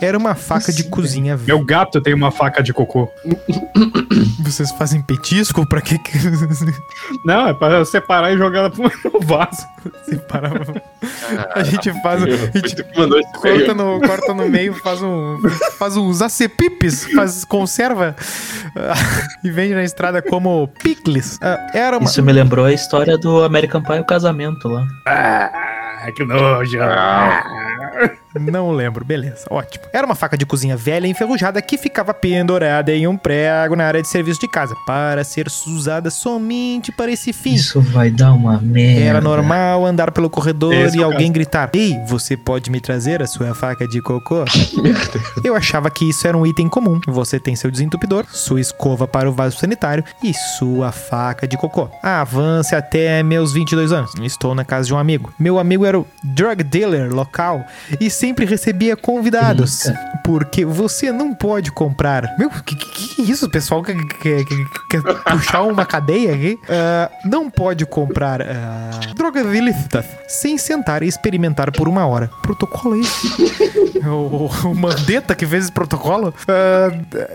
Era 0.00 0.18
uma 0.18 0.34
faca 0.34 0.72
de 0.72 0.84
cozinha. 0.84 1.36
Meu 1.36 1.64
gato 1.64 2.00
tem 2.00 2.12
uma 2.12 2.32
faca 2.32 2.60
de 2.60 2.72
cocô. 2.72 3.08
Vocês 4.42 4.72
fazem 4.72 5.00
petisco? 5.00 5.64
Pra 5.66 5.80
que 5.80 5.96
que... 5.98 6.18
Não, 7.24 7.48
é 7.48 7.54
pra 7.54 7.84
separar 7.84 8.32
e 8.32 8.36
jogar 8.36 8.60
ela 8.60 8.70
pro 8.70 8.82
meu 8.82 9.20
vaso. 9.20 9.64
Separar? 10.08 10.60
A 11.54 11.62
gente 11.62 11.92
faz... 12.02 12.22
A 12.22 12.26
gente 12.26 12.82
corta 13.40 13.74
no, 13.74 14.00
corta 14.00 14.34
no 14.34 14.48
meio, 14.48 14.74
faz 14.74 15.00
um... 15.00 15.38
Faz 15.78 15.96
uns 15.96 16.20
acepipes, 16.20 17.04
faz 17.12 17.44
conserva 17.44 18.16
e 19.44 19.50
vende 19.50 19.74
na 19.74 19.84
estrada 19.84 20.22
como 20.22 20.68
picles. 20.82 21.38
Ah, 21.42 21.70
Era 21.74 21.98
uma... 21.98 22.04
Isso 22.04 22.22
me 22.22 22.32
lembrou 22.32 22.64
a 22.64 22.72
história 22.72 23.16
do 23.18 23.42
American 23.44 23.82
Pie, 23.82 24.00
o 24.00 24.04
casamento 24.04 24.68
lá. 24.68 24.86
Ah, 25.06 26.10
que 26.14 26.24
nojo. 26.24 26.78
Não 28.34 28.72
lembro, 28.72 29.04
beleza, 29.04 29.46
ótimo. 29.48 29.84
Era 29.92 30.04
uma 30.04 30.14
faca 30.14 30.36
de 30.36 30.44
cozinha 30.44 30.76
velha 30.76 31.06
e 31.06 31.10
enferrujada 31.10 31.62
que 31.62 31.78
ficava 31.78 32.12
pendurada 32.12 32.92
em 32.92 33.06
um 33.06 33.16
prego 33.16 33.76
na 33.76 33.84
área 33.84 34.02
de 34.02 34.08
serviço 34.08 34.40
de 34.40 34.48
casa, 34.48 34.74
para 34.86 35.22
ser 35.22 35.46
usada 35.66 36.10
somente 36.10 36.90
para 36.90 37.12
esse 37.12 37.32
fim. 37.32 37.54
Isso 37.54 37.80
vai 37.80 38.10
dar 38.10 38.32
uma 38.32 38.58
merda. 38.60 39.00
Era 39.00 39.20
normal 39.20 39.86
andar 39.86 40.10
pelo 40.10 40.28
corredor 40.28 40.74
Esse 40.74 40.98
e 40.98 41.00
é 41.00 41.04
alguém 41.04 41.30
gritar: 41.30 41.70
Ei, 41.72 41.96
você 42.06 42.36
pode 42.36 42.70
me 42.70 42.80
trazer 42.80 43.22
a 43.22 43.26
sua 43.26 43.54
faca 43.54 43.86
de 43.86 44.02
cocô? 44.02 44.44
Eu 45.44 45.54
achava 45.54 45.90
que 45.90 46.08
isso 46.08 46.26
era 46.26 46.36
um 46.36 46.44
item 46.44 46.68
comum. 46.68 47.00
Você 47.06 47.38
tem 47.38 47.54
seu 47.54 47.70
desentupidor, 47.70 48.24
sua 48.28 48.60
escova 48.60 49.06
para 49.06 49.28
o 49.28 49.32
vaso 49.32 49.58
sanitário 49.58 50.04
e 50.22 50.34
sua 50.34 50.90
faca 50.90 51.46
de 51.46 51.56
cocô. 51.56 51.88
Avance 52.02 52.74
até 52.74 53.22
meus 53.22 53.52
22 53.52 53.92
anos. 53.92 54.12
Estou 54.22 54.54
na 54.54 54.64
casa 54.64 54.86
de 54.86 54.94
um 54.94 54.98
amigo. 54.98 55.32
Meu 55.38 55.58
amigo 55.58 55.84
era 55.84 55.98
o 55.98 56.06
drug 56.22 56.64
dealer 56.64 57.12
local 57.12 57.64
e 58.00 58.10
sempre 58.24 58.46
recebia 58.46 58.96
convidados. 58.96 59.82
Porque 60.24 60.64
você 60.64 61.12
não 61.12 61.34
pode 61.34 61.70
comprar. 61.70 62.34
Meu, 62.38 62.48
que, 62.48 62.74
que, 62.74 63.14
que 63.14 63.20
é 63.22 63.24
isso? 63.26 63.44
O 63.44 63.50
pessoal 63.50 63.82
quer, 63.82 63.94
quer, 64.22 64.42
quer- 64.46 64.66
quer 64.88 65.02
puxar 65.24 65.62
uma 65.62 65.84
cadeia 65.84 66.34
aqui? 66.34 66.58
Ah, 66.76 67.10
não 67.24 67.50
pode 67.50 67.84
comprar 67.86 68.40
ah, 68.42 68.90
drogas 69.14 69.46
ilícitas 69.54 70.04
sem 70.26 70.56
sentar 70.58 71.02
e 71.02 71.06
experimentar 71.06 71.70
por 71.70 71.88
uma 71.88 72.04
hora. 72.06 72.28
Protocolo 72.42 72.96
é 72.96 73.00
esse? 73.00 73.98
o, 74.06 74.50
o 74.68 74.74
Mandetta 74.74 75.34
que 75.34 75.46
fez 75.46 75.64
esse 75.64 75.72
protocolo? 75.72 76.32
Ah, 76.48 76.90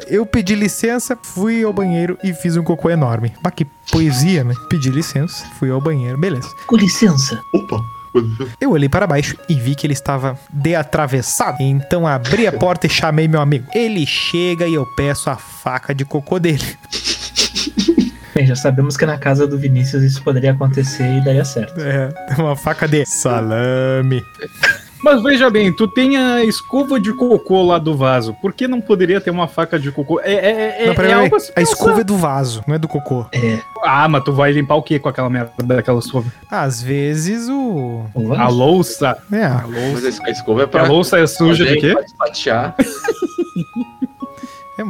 eu 0.08 0.25
pedi 0.25 0.55
licença, 0.55 1.17
fui 1.22 1.63
ao 1.63 1.72
banheiro 1.72 2.17
e 2.24 2.34
fiz 2.34 2.58
um 2.58 2.63
cocô 2.63 2.89
enorme. 2.89 3.34
Bah, 3.41 3.51
que 3.51 3.65
poesia, 3.91 4.43
né? 4.43 4.53
Pedi 4.69 4.89
licença, 4.89 5.46
fui 5.58 5.69
ao 5.69 5.79
banheiro, 5.79 6.17
beleza. 6.17 6.50
Com 6.67 6.75
licença. 6.75 7.39
Opa! 7.53 7.79
Eu 8.59 8.71
olhei 8.71 8.89
para 8.89 9.07
baixo 9.07 9.35
e 9.47 9.55
vi 9.55 9.75
que 9.75 9.85
ele 9.85 9.93
estava 9.93 10.37
deatravessado. 10.51 11.57
Então 11.61 12.07
abri 12.07 12.47
a 12.47 12.51
porta 12.51 12.87
e 12.87 12.89
chamei 12.89 13.27
meu 13.27 13.41
amigo. 13.41 13.67
Ele 13.73 14.05
chega 14.05 14.67
e 14.67 14.73
eu 14.73 14.85
peço 14.95 15.29
a 15.29 15.35
faca 15.35 15.93
de 15.93 16.05
cocô 16.05 16.39
dele. 16.39 16.63
Bem, 18.33 18.45
já 18.45 18.55
sabemos 18.55 18.95
que 18.95 19.05
na 19.05 19.17
casa 19.17 19.47
do 19.47 19.57
Vinícius 19.57 20.03
isso 20.03 20.23
poderia 20.23 20.51
acontecer 20.51 21.17
e 21.17 21.23
daria 21.23 21.43
certo. 21.43 21.79
É, 21.79 22.09
uma 22.37 22.55
faca 22.55 22.87
de 22.87 23.05
salame. 23.05 24.21
Mas 25.01 25.24
veja 25.24 25.50
bem, 25.50 25.72
tu 25.72 25.88
tem 25.88 26.18
a 26.18 26.44
escova 26.44 27.00
de 27.00 27.13
cocô 27.13 27.63
lá 27.63 27.77
do 27.77 27.96
vaso. 27.96 28.34
Por 28.41 28.53
que 28.53 28.68
não 28.68 28.82
poderia 28.82 29.22
ter 29.22 29.32
uma 29.32 29.48
faca 29.48 29.79
de 29.79 29.91
cocô? 29.91 30.20
É, 30.22 30.34
é, 30.34 30.84
é, 30.84 30.88
Não, 30.88 30.96
peraí, 30.96 31.12
é 31.12 31.13
algo 31.13 31.36
a 31.36 31.39
A 31.60 31.62
escova 31.62 32.01
é 32.01 32.03
do 32.03 32.18
vaso, 32.18 32.62
não 32.68 32.75
é 32.75 32.79
do 32.79 32.88
cocô. 32.88 33.25
É, 33.32 33.60
Ah, 33.84 34.08
mas 34.10 34.24
tu 34.24 34.34
vai 34.34 34.51
limpar 34.51 34.75
o 34.75 34.84
que 34.84 35.00
com 35.00 35.08
aquela 35.10 35.29
merda 35.29 35.51
daquela 35.63 36.00
escova? 36.00 36.32
Às 36.51 36.82
vezes 36.82 37.48
o. 37.50 38.06
o. 38.13 38.34
A 38.34 38.48
louça. 38.50 39.18
É. 39.32 39.46
A 39.46 39.63
Mas 39.68 40.03
louça. 40.03 40.24
a 40.25 40.29
escova 40.32 40.62
é 40.62 40.65
A 40.65 40.68
pra. 40.68 40.84
louça 40.84 41.18
é 41.18 41.25
suja 41.27 41.65
de 41.65 41.77
quê? 41.77 41.96
É, 41.98 42.74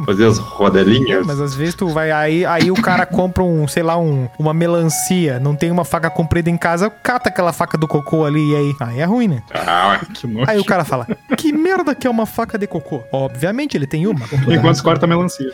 Fazer 0.04 0.26
as 0.26 0.38
rodelinhas. 0.38 1.26
Mas 1.26 1.40
às 1.40 1.54
vezes 1.54 1.74
tu 1.74 1.88
vai 1.88 2.10
aí, 2.10 2.44
aí 2.44 2.70
o 2.70 2.74
cara 2.74 3.04
compra 3.06 3.42
um, 3.42 3.66
sei 3.68 3.82
lá, 3.82 3.98
um, 3.98 4.28
uma 4.38 4.52
melancia, 4.54 5.38
não 5.40 5.54
tem 5.54 5.70
uma 5.70 5.84
faca 5.84 6.10
comprida 6.10 6.48
em 6.50 6.56
casa, 6.56 6.90
cata 6.90 7.28
aquela 7.28 7.52
faca 7.52 7.76
do 7.76 7.86
cocô 7.88 8.24
ali 8.24 8.50
e 8.52 8.56
aí. 8.56 8.74
Aí 8.80 9.00
é 9.00 9.04
ruim, 9.04 9.28
né? 9.28 9.42
Ah, 9.54 10.00
Que 10.14 10.26
nojo. 10.26 10.50
Aí 10.50 10.58
o 10.58 10.64
cara 10.64 10.84
fala: 10.84 11.06
Que 11.36 11.52
merda 11.52 11.94
que 11.94 12.06
é 12.06 12.10
uma 12.10 12.26
faca 12.26 12.58
de 12.58 12.66
cocô? 12.66 13.02
Obviamente 13.12 13.76
ele 13.76 13.86
tem 13.86 14.06
uma. 14.06 14.24
Enquanto 14.48 14.76
se 14.76 14.82
corta 14.82 15.06
a 15.06 15.08
melancia. 15.08 15.50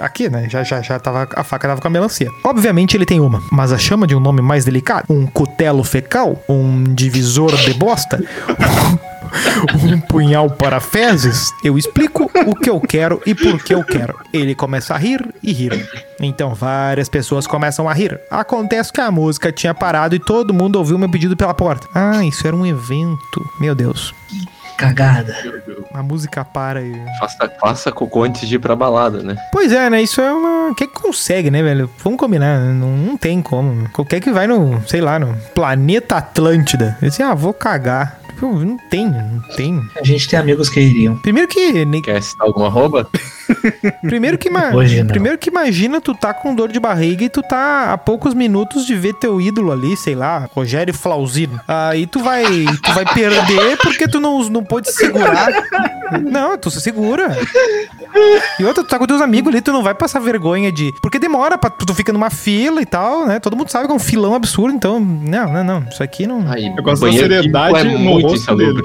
Aqui, 0.00 0.28
né? 0.28 0.48
Já, 0.48 0.62
já, 0.62 0.82
já 0.82 0.98
tava. 0.98 1.28
A 1.34 1.44
faca 1.44 1.68
tava 1.68 1.80
com 1.80 1.88
a 1.88 1.90
melancia. 1.90 2.30
Obviamente 2.44 2.96
ele 2.96 3.06
tem 3.06 3.20
uma. 3.20 3.42
Mas 3.50 3.72
a 3.72 3.78
chama 3.78 4.06
de 4.06 4.14
um 4.14 4.20
nome 4.20 4.42
mais 4.42 4.64
delicado? 4.64 5.06
Um 5.08 5.26
cutelo 5.26 5.82
fecal? 5.84 6.42
Um 6.48 6.84
divisor 6.94 7.54
de 7.56 7.74
bosta? 7.74 8.22
Um 9.96 10.00
punhal 10.00 10.50
para 10.50 10.78
fezes? 10.78 11.50
Eu 11.64 11.78
explico 11.78 12.30
o 12.46 12.54
que 12.54 12.68
eu 12.68 12.78
quero 12.80 13.20
e 13.24 13.34
por 13.34 13.62
que 13.62 13.74
eu 13.74 13.82
quero. 13.82 14.18
Ele 14.32 14.54
começa 14.54 14.94
a 14.94 14.98
rir 14.98 15.34
e 15.42 15.52
rir. 15.52 15.88
Então 16.20 16.54
várias 16.54 17.08
pessoas 17.08 17.46
começam 17.46 17.88
a 17.88 17.92
rir. 17.92 18.20
Acontece 18.30 18.92
que 18.92 19.00
a 19.00 19.10
música 19.10 19.50
tinha 19.50 19.74
parado 19.74 20.14
e 20.14 20.18
todo 20.18 20.52
mundo 20.52 20.76
ouviu 20.76 20.98
meu 20.98 21.10
pedido 21.10 21.36
pela 21.36 21.54
porta. 21.54 21.88
Ah, 21.94 22.24
isso 22.24 22.46
era 22.46 22.54
um 22.54 22.66
evento. 22.66 23.50
Meu 23.58 23.74
Deus. 23.74 24.14
Cagada. 24.76 25.34
A 25.94 26.02
música 26.02 26.44
para 26.44 26.82
e. 26.82 26.92
faça, 27.18 27.52
faça 27.58 27.92
cocô 27.92 28.24
antes 28.24 28.46
de 28.46 28.56
ir 28.56 28.58
pra 28.58 28.76
balada, 28.76 29.22
né? 29.22 29.34
Pois 29.50 29.72
é, 29.72 29.88
né? 29.88 30.02
Isso 30.02 30.20
é 30.20 30.30
uma. 30.30 30.74
Quem 30.74 30.86
que 30.86 31.00
consegue, 31.00 31.50
né, 31.50 31.62
velho? 31.62 31.88
Vamos 32.04 32.18
combinar. 32.18 32.60
Não, 32.60 32.90
não 32.90 33.16
tem 33.16 33.40
como. 33.40 33.88
Qualquer 33.90 34.20
que 34.20 34.30
vai 34.30 34.46
no, 34.46 34.86
sei 34.86 35.00
lá, 35.00 35.18
no 35.18 35.34
planeta 35.54 36.16
Atlântida. 36.16 36.98
Eu 37.00 37.08
disse, 37.08 37.22
ah, 37.22 37.34
vou 37.34 37.54
cagar. 37.54 38.20
Tipo, 38.36 38.52
Não 38.64 38.76
tem, 38.90 39.06
não 39.08 39.40
tem. 39.56 39.82
A 39.98 40.04
gente 40.04 40.28
tem 40.28 40.38
amigos 40.38 40.68
que 40.68 40.78
iriam. 40.78 41.16
Primeiro 41.16 41.48
que. 41.48 41.84
ne- 41.86 42.02
Quer 42.02 42.22
citar 42.22 42.46
alguma 42.46 42.66
arroba? 42.66 43.08
Primeiro 44.02 44.36
que, 44.36 44.48
ima- 44.48 44.74
Hoje 44.74 45.00
não. 45.02 45.06
primeiro 45.08 45.38
que 45.38 45.48
imagina 45.50 46.00
tu 46.00 46.14
tá 46.14 46.34
com 46.34 46.54
dor 46.54 46.70
de 46.70 46.78
barriga 46.80 47.24
e 47.24 47.28
tu 47.28 47.42
tá 47.42 47.92
a 47.92 47.98
poucos 47.98 48.34
minutos 48.34 48.84
de 48.86 48.94
ver 48.94 49.14
teu 49.14 49.40
ídolo 49.40 49.72
ali, 49.72 49.96
sei 49.96 50.14
lá, 50.14 50.48
Rogério 50.54 50.92
Flauzino. 50.92 51.60
Aí 51.66 52.06
tu 52.06 52.18
vai, 52.20 52.44
tu 52.82 52.92
vai 52.92 53.04
perder 53.14 53.76
porque 53.78 54.08
tu 54.08 54.18
não, 54.20 54.42
não 54.48 54.64
pode 54.64 54.90
se 54.90 54.96
segurar. 54.98 55.48
Não, 56.22 56.58
tu 56.58 56.70
se 56.70 56.80
segura. 56.80 57.36
E 58.58 58.64
outra, 58.64 58.82
tu 58.84 58.88
tá 58.88 58.98
com 58.98 59.06
teus 59.06 59.20
amigos 59.20 59.52
ali, 59.52 59.60
tu 59.62 59.72
não 59.72 59.82
vai 59.82 59.94
passar 59.94 60.20
vergonha 60.20 60.70
de. 60.72 60.92
Porque 61.00 61.18
demora 61.18 61.56
pra 61.56 61.70
tu 61.70 61.94
fica 61.94 62.12
numa 62.12 62.30
fila 62.30 62.80
e 62.82 62.86
tal, 62.86 63.26
né? 63.26 63.38
Todo 63.40 63.56
mundo 63.56 63.70
sabe 63.70 63.86
que 63.86 63.92
é 63.92 63.94
um 63.96 63.98
filão 64.00 64.34
absurdo, 64.34 64.74
então. 64.74 64.98
Não, 65.00 65.52
não, 65.52 65.64
não. 65.64 65.84
Isso 65.88 66.02
aqui 66.02 66.26
não. 66.26 66.44
Aí, 66.50 66.66
Eu 66.66 66.82
gosto 66.82 67.02
da 67.02 67.06
banheiro 67.08 67.28
seriedade 67.28 67.78
é 67.78 67.84
no 67.84 67.98
muito 68.28 68.42
insalubre. 68.42 68.84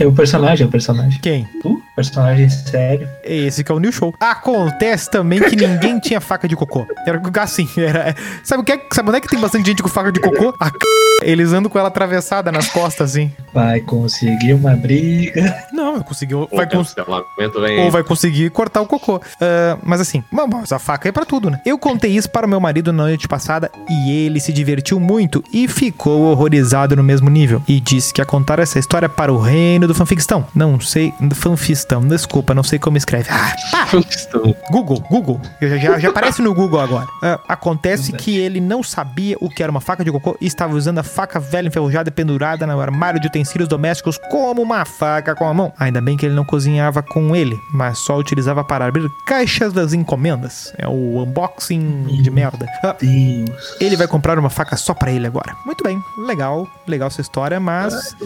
É 0.00 0.06
o 0.06 0.12
personagem, 0.12 0.64
é 0.64 0.68
o 0.68 0.70
personagem. 0.70 1.20
Quem? 1.20 1.44
Tu? 1.60 1.82
Personagem 1.94 2.48
sério. 2.48 3.08
Esse 3.26 3.64
que 3.64 3.72
é 3.72 3.74
o 3.74 3.78
New 3.78 3.92
Show. 3.92 4.14
Acontece 4.20 5.10
também 5.10 5.40
que 5.40 5.56
ninguém 5.56 5.98
tinha 6.00 6.20
faca 6.20 6.48
de 6.48 6.56
cocô. 6.56 6.86
Era 7.06 7.20
assim, 7.42 7.68
era. 7.76 8.14
Sabe 8.44 8.62
o 8.62 8.64
que 8.64 8.72
é, 8.72 8.80
sabe 8.92 9.08
onde 9.08 9.18
é 9.18 9.20
que 9.20 9.28
tem 9.28 9.40
bastante 9.40 9.66
gente 9.66 9.82
com 9.82 9.88
faca 9.88 10.12
de 10.12 10.20
cocô? 10.20 10.54
A 10.60 10.66
c... 10.66 10.72
Eles 11.22 11.52
andam 11.52 11.70
com 11.70 11.78
ela 11.78 11.88
atravessada 11.88 12.52
nas 12.52 12.68
costas, 12.68 13.10
assim. 13.10 13.32
Vai 13.52 13.80
conseguir 13.80 14.52
uma 14.52 14.76
briga. 14.76 15.64
Não, 15.72 15.94
vai 15.94 16.04
conseguir. 16.04 16.34
O 16.34 16.46
Vai 16.52 16.68
cons... 16.68 16.94
Ou 17.78 17.90
vai 17.90 18.04
conseguir 18.04 18.50
cortar 18.50 18.82
o 18.82 18.86
cocô. 18.86 19.20
Ah, 19.40 19.78
mas 19.82 20.00
assim, 20.00 20.22
mas 20.30 20.72
a 20.72 20.78
faca 20.78 21.08
é 21.08 21.12
pra 21.12 21.24
tudo, 21.24 21.50
né? 21.50 21.60
Eu 21.64 21.78
contei 21.78 22.12
isso 22.12 22.30
para 22.30 22.46
o 22.46 22.48
meu 22.48 22.60
marido 22.60 22.92
na 22.92 23.04
noite 23.04 23.26
passada 23.26 23.70
e 23.88 24.26
ele 24.26 24.40
se 24.40 24.52
divertiu 24.52 25.00
muito 25.00 25.42
e 25.52 25.66
ficou 25.66 26.22
horrorizado 26.22 26.94
no 26.94 27.02
mesmo 27.02 27.30
nível. 27.30 27.62
E 27.66 27.80
disse 27.80 28.12
que 28.12 28.20
ia 28.20 28.26
contar 28.26 28.58
essa 28.58 28.78
história 28.78 29.08
para 29.08 29.32
o 29.32 29.38
reino 29.38 29.88
do 29.88 29.94
fanfictão. 29.94 30.46
Não 30.54 30.78
sei. 30.78 31.12
Fanfistão, 31.34 32.02
desculpa, 32.02 32.54
não 32.54 32.62
sei 32.62 32.78
como 32.78 32.96
escreve. 32.96 33.15
Ah, 33.30 33.54
Estão 34.08 34.54
Google, 34.70 35.00
Google. 35.10 35.40
Já, 35.60 35.76
já, 35.76 35.98
já 35.98 36.08
aparece 36.08 36.42
no 36.42 36.54
Google 36.54 36.80
agora. 36.80 37.06
Ah, 37.22 37.40
acontece 37.48 38.12
que 38.12 38.36
ele 38.36 38.60
não 38.60 38.82
sabia 38.82 39.36
o 39.40 39.48
que 39.48 39.62
era 39.62 39.70
uma 39.70 39.80
faca 39.80 40.04
de 40.04 40.10
cocô 40.10 40.36
e 40.40 40.46
estava 40.46 40.74
usando 40.74 40.98
a 40.98 41.02
faca 41.02 41.38
velha 41.38 41.68
enferrujada 41.68 42.10
pendurada 42.10 42.66
no 42.66 42.80
armário 42.80 43.20
de 43.20 43.26
utensílios 43.26 43.68
domésticos 43.68 44.18
como 44.30 44.62
uma 44.62 44.84
faca 44.84 45.34
com 45.34 45.46
a 45.46 45.54
mão. 45.54 45.72
Ainda 45.78 46.00
bem 46.00 46.16
que 46.16 46.26
ele 46.26 46.34
não 46.34 46.44
cozinhava 46.44 47.02
com 47.02 47.34
ele, 47.34 47.58
mas 47.72 47.98
só 47.98 48.16
utilizava 48.18 48.64
para 48.64 48.86
abrir 48.86 49.08
caixas 49.26 49.72
das 49.72 49.92
encomendas. 49.92 50.72
É 50.78 50.86
o 50.86 51.22
unboxing 51.22 52.22
de 52.22 52.30
merda. 52.30 52.66
Ah, 52.82 52.96
Deus. 53.00 53.76
ele 53.80 53.96
vai 53.96 54.06
comprar 54.06 54.38
uma 54.38 54.50
faca 54.50 54.76
só 54.76 54.94
pra 54.94 55.10
ele 55.10 55.26
agora. 55.26 55.56
Muito 55.64 55.82
bem, 55.84 56.00
legal, 56.26 56.66
legal 56.86 57.08
essa 57.08 57.20
história, 57.20 57.58
mas. 57.60 58.16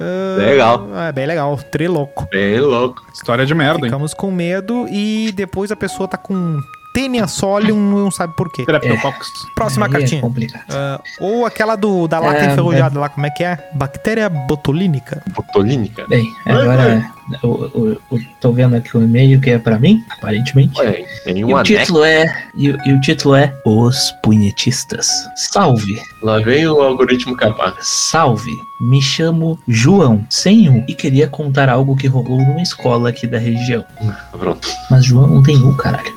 Ah, 0.00 0.36
Legal. 0.38 0.88
É 0.96 1.12
bem 1.12 1.26
legal, 1.26 1.56
treloco. 1.70 2.26
bem 2.30 2.60
louco. 2.60 3.02
História 3.12 3.44
de 3.44 3.54
merda, 3.54 3.78
hein? 3.80 3.90
Ficamos 3.90 4.14
com 4.14 4.30
medo 4.30 4.86
e 4.88 5.32
depois 5.32 5.70
a 5.72 5.76
pessoa 5.76 6.08
tá 6.08 6.16
com 6.16 6.60
tênia 6.92 7.26
solium, 7.26 7.76
não 7.78 8.10
sabe 8.10 8.34
por 8.36 8.50
quê. 8.50 8.64
Terapeutox. 8.64 9.28
Próxima 9.54 9.86
Aí 9.86 9.92
cartinha. 9.92 10.18
É 10.18 10.22
complicado. 10.22 10.64
Ah, 10.70 11.00
ou 11.20 11.46
aquela 11.46 11.76
do, 11.76 12.08
da 12.08 12.18
lata 12.18 12.40
É, 12.44 12.52
enferrujada 12.52 12.98
lá, 12.98 13.08
como 13.08 13.26
é 13.26 13.30
que 13.30 13.44
é? 13.44 13.58
Bactéria 13.74 14.28
botulínica. 14.28 15.22
Botolínica. 15.34 16.06
Bem, 16.08 16.32
agora 16.46 17.04
eu, 17.42 17.70
eu, 17.74 18.00
eu 18.12 18.18
tô 18.40 18.52
vendo 18.52 18.74
aqui 18.76 18.96
o 18.96 19.02
e-mail 19.02 19.40
que 19.40 19.50
é 19.50 19.58
pra 19.58 19.78
mim, 19.78 20.02
aparentemente. 20.10 20.80
Ué, 20.80 21.04
tem 21.24 21.38
E 21.38 21.44
um 21.44 21.48
o 21.52 21.56
anexo. 21.56 21.74
título 21.78 22.04
é. 22.04 22.44
E, 22.56 22.70
o- 22.70 22.78
e 22.86 22.92
o 22.92 23.00
título 23.00 23.34
é 23.34 23.52
Os 23.64 24.12
Punhetistas. 24.22 25.08
Salve! 25.36 26.00
Lá 26.22 26.38
vem 26.40 26.66
o 26.66 26.80
algoritmo 26.80 27.36
capaz. 27.36 27.74
Salve! 27.82 28.50
Me 28.80 29.02
chamo 29.02 29.58
João, 29.68 30.24
sem 30.30 30.68
U, 30.68 30.84
e 30.88 30.94
queria 30.94 31.26
contar 31.28 31.68
algo 31.68 31.96
que 31.96 32.06
rolou 32.06 32.38
numa 32.38 32.62
escola 32.62 33.08
aqui 33.08 33.26
da 33.26 33.36
região. 33.38 33.84
Pronto. 34.32 34.68
Mas 34.90 35.04
João 35.04 35.26
não 35.26 35.42
tem 35.42 35.56
U, 35.56 35.74
caralho. 35.76 36.12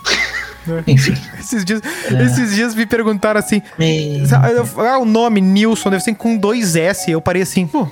Enfim. 0.87 1.13
Esses 1.39 1.65
dias, 1.65 1.81
É. 2.11 2.23
esses 2.23 2.53
dias 2.55 2.75
me 2.75 2.85
perguntaram 2.85 3.39
assim: 3.39 3.61
Me... 3.77 4.23
ah, 4.77 4.97
o 4.99 5.05
nome 5.05 5.41
Nilson 5.41 5.89
deve 5.89 6.03
ser 6.03 6.13
com 6.15 6.37
dois 6.37 6.75
S. 6.75 7.09
Eu 7.09 7.21
parei 7.21 7.41
assim, 7.41 7.65
pô, 7.67 7.87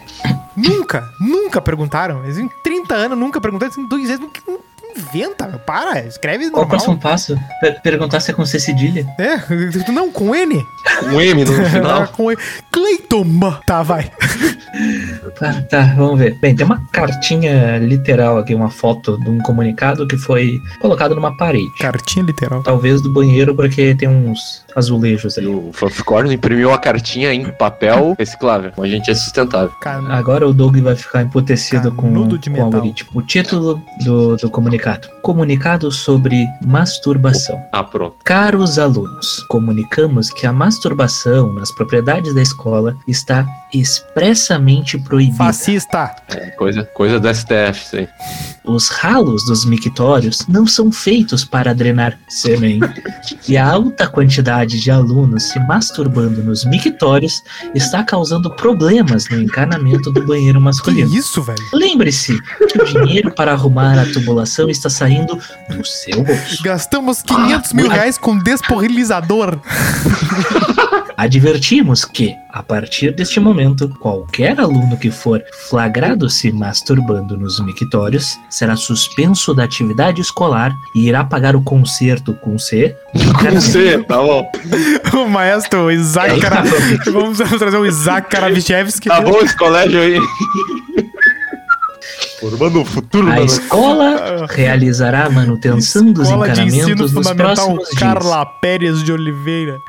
nunca, 0.56 1.04
nunca 1.20 1.62
perguntaram. 1.62 2.24
Eles 2.24 2.38
em 2.38 2.50
30 2.64 2.94
anos 2.96 3.18
nunca 3.18 3.42
perguntaram 3.42 3.72
assim, 3.72 3.88
dois 3.88 4.10
S. 4.10 4.22
Inventa, 5.00 5.48
meu, 5.48 5.60
para, 5.60 6.02
escreve 6.06 6.50
Qual 6.50 6.66
o 6.66 6.68
próximo 6.68 6.94
normal. 6.94 7.12
passo? 7.12 7.40
Per- 7.62 7.82
perguntar 7.82 8.20
se 8.20 8.32
é 8.32 8.34
com 8.34 8.46
C 8.46 8.60
cedilha? 8.60 9.06
É, 9.18 9.40
não, 9.92 10.12
com 10.12 10.36
N. 10.36 10.64
Um 11.12 11.20
M 11.22 11.46
no 11.46 11.52
Ah, 11.66 11.66
final. 11.70 12.08
com 12.10 12.32
E. 12.32 12.38
Cleiton. 12.72 13.26
Tá, 13.66 13.82
vai. 13.84 14.12
Tá, 15.40 15.62
tá, 15.70 15.94
vamos 15.98 16.20
ver. 16.20 16.36
Bem, 16.40 16.56
tem 16.56 16.66
uma 16.66 16.82
cartinha 16.92 17.78
literal 17.78 18.38
aqui, 18.38 18.54
uma 18.54 18.70
foto 18.70 19.18
de 19.20 19.30
um 19.30 19.40
comunicado 19.40 20.08
que 20.08 20.18
foi 20.18 20.60
colocado 20.82 21.16
numa 21.16 21.36
parede. 21.38 21.66
Cartinha 21.80 22.26
literal. 22.26 22.62
Talvez 22.64 23.02
do 23.02 23.12
banheiro, 23.12 23.56
porque 23.56 23.96
tem 23.96 24.08
uns 24.08 24.64
azulejos 24.76 25.38
E 25.38 25.40
ali. 25.40 25.48
o 25.48 25.72
Fanficorn 25.74 26.34
imprimiu 26.34 26.72
a 26.74 26.78
cartinha 26.78 27.34
em 27.34 27.46
papel 27.52 28.16
reciclável. 28.18 28.72
A 28.78 28.88
gente 28.88 29.10
é 29.10 29.16
sustentável. 29.16 29.72
Cara, 29.82 30.00
Agora 30.14 30.48
o 30.48 30.54
Doug 30.54 30.78
vai 30.78 30.96
ficar 30.96 31.22
emputecido 31.24 31.92
com, 31.92 32.04
Canudo 32.10 32.38
de 32.38 32.50
com 32.50 32.56
o 32.56 32.66
metal. 32.66 32.66
algoritmo. 32.80 33.10
O 33.14 33.22
título 33.22 33.82
do, 34.04 34.38
do 34.38 34.50
comunicado: 34.50 34.89
Comunicado 35.22 35.92
sobre 35.92 36.48
masturbação. 36.66 37.62
Ah, 37.72 37.84
pronto. 37.84 38.18
Caros 38.24 38.80
alunos, 38.80 39.44
comunicamos 39.50 40.30
que 40.30 40.48
a 40.48 40.54
masturbação 40.54 41.54
nas 41.54 41.72
propriedades 41.72 42.34
da 42.34 42.42
escola 42.42 42.96
está 43.08 43.46
expressamente 43.74 44.98
proibida. 44.98 45.38
fascista. 45.38 46.16
É, 46.30 46.52
coisa, 46.52 46.84
coisa 46.84 47.20
do 47.20 47.34
STF, 47.34 47.86
isso 47.86 47.96
aí. 47.98 48.08
Os 48.70 48.90
ralos 48.90 49.44
dos 49.46 49.66
mictórios 49.66 50.46
não 50.48 50.68
são 50.68 50.92
feitos 50.92 51.44
para 51.44 51.74
drenar 51.74 52.18
sêmen. 52.30 52.80
E 53.48 53.58
a 53.58 53.68
alta 53.68 54.08
quantidade 54.08 54.80
de 54.80 54.92
alunos 54.92 55.44
se 55.44 55.60
masturbando 55.62 56.44
nos 56.44 56.64
mictórios 56.66 57.42
está 57.74 58.04
causando 58.04 58.50
problemas 58.56 59.28
no 59.30 59.42
encanamento 59.42 60.12
do 60.12 60.24
banheiro 60.26 60.60
Que 60.60 60.64
masculino. 60.66 61.16
isso, 61.16 61.42
velho? 61.42 61.58
Lembre-se 61.74 62.38
que 62.68 62.82
o 62.82 62.86
dinheiro 62.86 63.32
para 63.32 63.54
arrumar 63.54 63.98
a 64.00 64.06
tubulação 64.06 64.70
está 64.70 64.90
saindo 64.90 65.36
do 65.70 65.86
seu 65.86 66.24
bolso. 66.24 66.62
Gastamos 66.64 67.22
500 67.24 67.74
mil 67.74 67.90
Ah, 67.90 67.94
reais 67.96 68.18
com 68.18 68.38
desporrilizador. 68.38 69.58
Advertimos 71.20 72.06
que, 72.06 72.34
a 72.50 72.64
partir 72.64 73.14
deste 73.14 73.42
momento, 73.42 73.90
qualquer 74.00 74.58
aluno 74.58 74.96
que 74.96 75.12
for 75.12 75.44
flagrado 75.70 76.30
se 76.30 76.50
masturbando 76.50 77.38
nos 77.38 77.60
mictórios 77.60 78.40
será 78.50 78.78
suspenso 78.78 79.54
da 79.54 79.66
atividade 79.66 80.22
escolar 80.22 80.72
e 80.96 81.10
irá 81.10 81.26
pagar 81.26 81.58
o 81.58 81.62
conserto 81.62 82.34
com 82.36 82.58
C. 82.58 82.96
Com 83.38 83.60
C, 83.60 84.02
tá 84.08 84.16
bom. 84.16 84.50
O 85.14 85.28
maestro 85.28 85.92
Isaac 85.92 86.40
Kara... 86.40 86.64
Vamos 87.12 87.38
trazer 87.38 87.78
o 87.78 87.86
Isaac 87.86 88.30
Karavichevski. 88.30 89.10
Tá 89.10 89.20
bom 89.20 89.40
esse 89.42 89.58
colégio 89.58 90.00
aí. 90.00 90.22
Formando 92.40 92.82
o 92.82 92.86
futuro 92.86 93.30
A 93.30 93.36
da 93.36 93.42
escola 93.42 94.48
realizará 94.50 95.26
a 95.26 95.30
manutenção 95.30 96.14
dos 96.14 96.30
Escola 96.30 96.48
de 96.48 96.62
ensino 96.62 96.84
encanamentos 96.84 97.12
nos 97.12 97.28
fundamental 97.28 97.56
próximos 97.56 97.90
dias. 97.90 98.00
Carla 98.00 98.46
Pérez 98.46 99.04
de 99.04 99.12
Oliveira. 99.12 99.82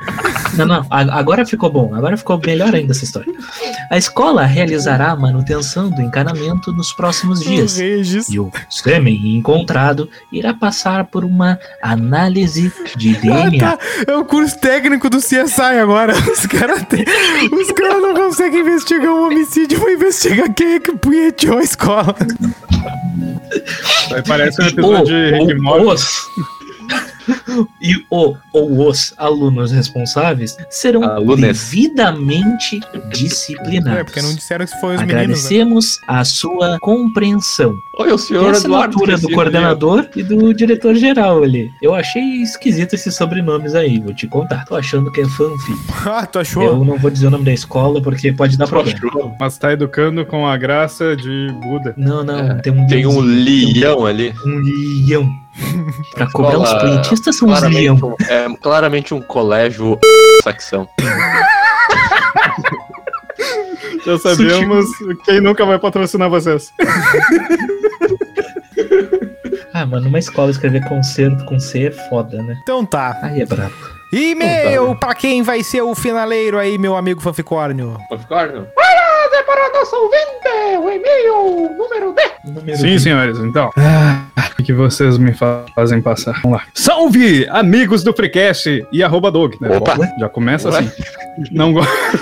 Não, 0.57 0.65
não, 0.65 0.85
agora 0.89 1.45
ficou 1.45 1.71
bom, 1.71 1.93
agora 1.95 2.17
ficou 2.17 2.39
melhor 2.45 2.73
ainda 2.73 2.91
essa 2.91 3.03
história. 3.03 3.33
A 3.89 3.97
escola 3.97 4.45
realizará 4.45 5.11
a 5.11 5.15
manutenção 5.15 5.89
do 5.89 6.01
encanamento 6.01 6.71
nos 6.73 6.91
próximos 6.93 7.41
dias. 7.41 7.77
E 8.29 8.39
o 8.39 8.51
sêmen 8.69 9.37
encontrado 9.37 10.09
irá 10.31 10.53
passar 10.53 11.05
por 11.05 11.23
uma 11.23 11.57
análise 11.81 12.71
de 12.97 13.11
Ah, 13.31 13.49
DNA. 13.49 13.59
tá. 13.59 13.77
É 14.07 14.15
o 14.15 14.25
curso 14.25 14.59
técnico 14.59 15.09
do 15.09 15.17
CSI 15.19 15.79
agora. 15.81 16.13
Os 16.31 16.45
caras 16.45 16.81
caras 17.81 18.01
não 18.01 18.13
conseguem 18.13 18.61
investigar 18.61 19.11
um 19.11 19.25
homicídio, 19.25 19.79
vão 19.79 19.89
investigar 19.89 20.53
quem 20.53 20.75
é 20.75 20.79
que 20.79 20.91
punheteou 20.97 21.57
a 21.57 21.63
escola. 21.63 22.15
Aí 24.13 24.23
parece 24.27 24.61
um 24.61 24.67
episódio 24.67 25.05
de 25.05 25.31
Rick 25.31 25.51
e 25.51 25.55
Morty. 25.55 26.01
e 27.81 27.95
o 28.09 28.35
ou 28.53 28.87
os 28.89 29.13
alunos 29.17 29.71
responsáveis 29.71 30.57
serão 30.69 31.03
Alunos. 31.03 31.39
devidamente 31.39 32.79
disciplinados. 33.11 33.99
É, 33.99 34.03
porque 34.03 34.21
não 34.21 34.33
disseram 34.33 34.65
que 34.65 34.79
foi 34.79 34.95
os 34.95 35.01
meninos, 35.01 35.15
né? 35.15 35.21
Agradecemos 35.23 35.97
a 36.07 36.23
sua 36.25 36.77
compreensão. 36.79 37.73
Oi, 37.99 38.07
o 38.11 38.17
Tem 38.17 38.17
senhor 38.17 38.53
a 38.53 38.57
Eduardo. 38.57 38.97
do 38.97 39.05
Cecílio. 39.05 39.35
coordenador 39.35 40.07
e 40.15 40.23
do 40.23 40.53
diretor-geral 40.53 41.43
ali. 41.43 41.69
Eu 41.81 41.93
achei 41.93 42.21
esquisito 42.41 42.93
esses 42.93 43.15
sobrenomes 43.15 43.75
aí, 43.75 43.99
vou 43.99 44.13
te 44.13 44.27
contar. 44.27 44.65
Tô 44.65 44.75
achando 44.75 45.11
que 45.11 45.21
é 45.21 45.25
fanfic. 45.25 45.77
Ah, 46.11 46.25
tu 46.25 46.39
achou? 46.39 46.63
Eu 46.63 46.83
não 46.85 46.97
vou 46.97 47.09
dizer 47.11 47.27
o 47.27 47.29
nome 47.29 47.45
da 47.45 47.53
escola 47.53 48.01
porque 48.01 48.31
pode 48.33 48.57
dar 48.57 48.67
problema. 48.67 49.35
Mas 49.39 49.57
tá 49.57 49.71
educando 49.71 50.25
com 50.25 50.47
a 50.47 50.57
graça 50.57 51.15
de 51.15 51.47
Buda. 51.61 51.93
Não, 51.95 52.23
não, 52.23 52.39
É, 52.39 52.55
tem 52.55 52.73
um 52.73 52.87
Tem 52.87 53.05
um 53.05 53.19
leão 53.19 54.05
ali. 54.05 54.33
um 54.45 54.61
leão. 55.07 55.40
Pra 56.15 56.31
cobrar 56.31 56.59
os 56.59 56.73
plantistas 56.73 57.37
são 57.37 57.47
os 57.49 57.59
Claramente 57.59 57.81
leão. 57.81 57.95
um, 57.97 58.15
é 58.25 58.57
claramente 58.61 59.13
um 59.13 59.21
colégio 59.21 59.99
facção. 60.43 60.87
Já 64.05 64.17
sabemos 64.17 64.85
quem 65.25 65.41
nunca 65.41 65.65
vai 65.65 65.77
patrocinar 65.79 66.29
vocês. 66.29 66.71
Ah, 69.73 69.85
mano, 69.85 70.05
numa 70.05 70.19
escola 70.19 70.51
escrever 70.51 70.83
concerto 70.87 71.45
com 71.45 71.57
C 71.57 71.87
é 71.87 71.91
foda, 71.91 72.41
né? 72.43 72.57
Então 72.61 72.85
tá. 72.85 73.17
Aí 73.23 73.41
é 73.41 73.45
brabo. 73.45 73.73
E-mail 74.11 74.95
pra 74.99 75.15
quem 75.15 75.41
vai 75.41 75.63
ser 75.63 75.81
o 75.81 75.95
finaleiro 75.95 76.59
aí, 76.59 76.77
meu 76.77 76.97
amigo 76.97 77.21
Fanficórnio. 77.21 77.97
Fanficorn? 78.09 78.67
Mas 78.75 79.33
é 79.33 79.43
para 79.43 79.71
nosso 79.71 79.95
ouvinte, 79.95 80.77
o 80.77 80.89
e-mail 80.91 81.77
número 81.77 82.11
10. 82.13 82.31
Número 82.53 82.77
Sim, 82.77 82.99
senhores, 82.99 83.37
então. 83.39 83.69
Ah, 83.77 84.20
que 84.63 84.73
vocês 84.73 85.17
me 85.17 85.33
fazem 85.33 86.01
passar? 86.01 86.39
Vamos 86.43 86.59
lá. 86.59 86.65
Salve, 86.73 87.47
amigos 87.49 88.03
do 88.03 88.13
Freecast 88.13 88.85
e 88.91 89.03
arroba 89.03 89.31
Dog. 89.31 89.57
né? 89.59 89.75
Opa. 89.77 89.97
Já 90.19 90.29
começa 90.29 90.69
Ué. 90.69 90.79
assim. 90.79 90.91
Não, 91.51 91.73
go- 91.73 91.81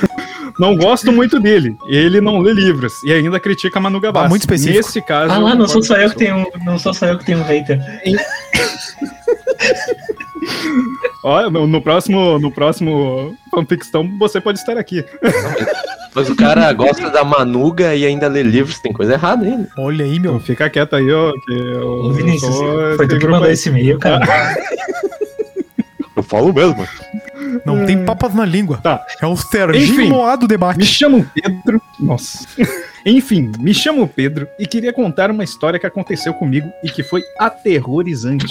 não 0.60 0.76
gosto 0.76 1.12
muito 1.12 1.40
dele. 1.40 1.76
Ele 1.90 2.22
não 2.22 2.40
lê 2.40 2.54
livros 2.54 2.94
e 3.04 3.12
ainda 3.14 3.40
critica 3.40 3.80
Manu 3.80 4.00
Gabassi. 4.00 4.26
Ah, 4.26 4.30
muito 4.30 4.42
específico. 4.44 4.78
Nesse 4.78 5.02
caso... 5.02 5.34
Ah 5.34 5.38
lá, 5.38 5.56
não 5.56 5.68
sou 5.68 5.84
só 5.84 5.96
eu 5.96 6.10
que 6.10 6.16
tenho. 6.18 6.48
não 6.66 6.80
sou 6.80 6.94
só 6.94 7.08
eu 7.08 7.18
que 7.18 7.26
tenho 7.26 7.40
um 7.40 7.44
hater. 7.44 7.80
Olha, 11.24 11.50
no, 11.50 11.82
próximo, 11.82 12.40
no 12.40 12.50
próximo 12.52 13.36
fanficção 13.52 14.10
você 14.18 14.40
pode 14.40 14.60
estar 14.60 14.78
aqui. 14.78 15.04
Mas 16.16 16.30
o 16.30 16.36
cara 16.36 16.72
gosta 16.74 17.10
da 17.10 17.24
manuga 17.24 17.94
e 17.96 18.06
ainda 18.06 18.28
lê 18.28 18.42
livros, 18.44 18.80
tem 18.80 18.92
coisa 18.92 19.14
errada 19.14 19.46
aí. 19.46 19.56
né? 19.58 19.68
Olha 19.78 20.04
aí, 20.06 20.18
Então 20.18 20.32
meu. 20.34 20.40
fica 20.42 20.70
quieto 20.70 20.96
aí, 20.96 21.12
ó, 21.12 21.32
que 21.34 21.54
eu, 21.54 21.88
Ô, 21.88 22.06
eu 22.08 22.14
Vinícius, 22.14 22.54
sou 22.56 22.96
foi 22.98 23.08
tu 23.08 23.20
que 23.20 23.28
mandou 23.28 23.48
aí. 23.48 23.54
esse 23.54 23.70
e-mail, 23.70 24.00
cara. 24.00 24.26
Eu 26.16 26.24
falo 26.24 26.52
mesmo. 26.54 26.86
Não 27.66 27.86
tem 27.86 28.04
papas 28.04 28.34
na 28.36 28.44
língua. 28.44 28.78
Tá. 28.84 29.06
É 29.22 29.26
o 29.26 29.38
Serginho 29.38 30.02
Enfim. 30.02 30.10
Moá 30.10 30.36
do 30.36 30.42
Me 30.44 30.48
debate. 30.50 30.84
chamo 30.86 31.26
Pedro. 31.34 31.82
Nossa. 31.98 32.46
Enfim, 33.06 33.50
me 33.58 33.74
chamo 33.74 34.06
Pedro 34.06 34.46
e 34.60 34.68
queria 34.68 34.92
contar 34.92 35.32
uma 35.32 35.46
história 35.46 35.80
que 35.80 35.86
aconteceu 35.88 36.34
comigo 36.34 36.70
e 36.84 36.90
que 36.90 37.04
foi 37.04 37.22
aterrorizante. 37.40 38.48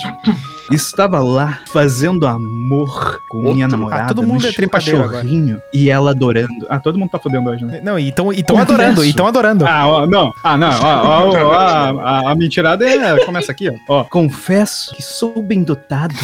Estava 0.70 1.20
lá 1.20 1.60
fazendo 1.72 2.26
amor 2.26 3.22
com 3.28 3.38
minha 3.38 3.64
Outro? 3.66 3.68
namorada. 3.78 4.02
Ah, 4.02 4.08
todo 4.08 4.22
mundo 4.22 4.46
é 4.46 4.52
trepadeiro 4.52 4.98
agora. 4.98 5.12
cachorrinho 5.18 5.62
e 5.72 5.88
ela 5.88 6.10
adorando. 6.10 6.66
Ah, 6.68 6.78
todo 6.78 6.98
mundo 6.98 7.08
tá 7.10 7.18
fodendo 7.18 7.48
hoje, 7.48 7.64
né? 7.64 7.80
Não, 7.82 7.98
e 7.98 8.12
tão, 8.12 8.32
e 8.32 8.42
tão 8.42 8.58
adorando, 8.58 9.04
e 9.04 9.12
tão 9.12 9.26
adorando. 9.26 9.66
Ah, 9.66 9.86
ó, 9.86 10.06
não. 10.06 10.32
Ah, 10.42 10.56
não. 10.56 10.68
Ó, 10.68 10.84
ó, 10.84 11.44
ó, 11.46 11.52
a, 11.54 11.88
a, 11.90 12.30
a 12.32 12.34
mentirada 12.34 12.88
é, 12.88 13.24
começa 13.24 13.50
aqui, 13.52 13.70
ó. 13.70 14.00
ó. 14.00 14.04
Confesso 14.04 14.94
que 14.94 15.02
sou 15.02 15.42
bem 15.42 15.62
dotado. 15.62 16.14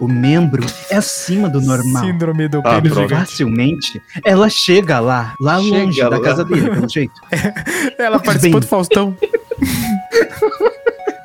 O 0.00 0.08
membro 0.08 0.64
é 0.90 0.96
acima 0.96 1.48
do 1.48 1.60
normal. 1.60 2.04
Síndrome 2.04 2.48
do 2.48 2.58
Ah, 2.64 2.80
pênis. 2.82 3.10
Facilmente, 3.10 4.02
ela 4.24 4.48
chega 4.50 4.98
lá, 4.98 5.34
lá 5.40 5.60
Chega 5.60 5.76
longe 5.84 6.00
da 6.00 6.08
lá. 6.08 6.20
casa 6.20 6.44
dele, 6.44 6.70
pelo 6.70 6.88
jeito. 6.90 7.14
Ela 7.98 8.18
participou 8.18 8.58
do 8.60 8.66
Faustão. 8.66 9.16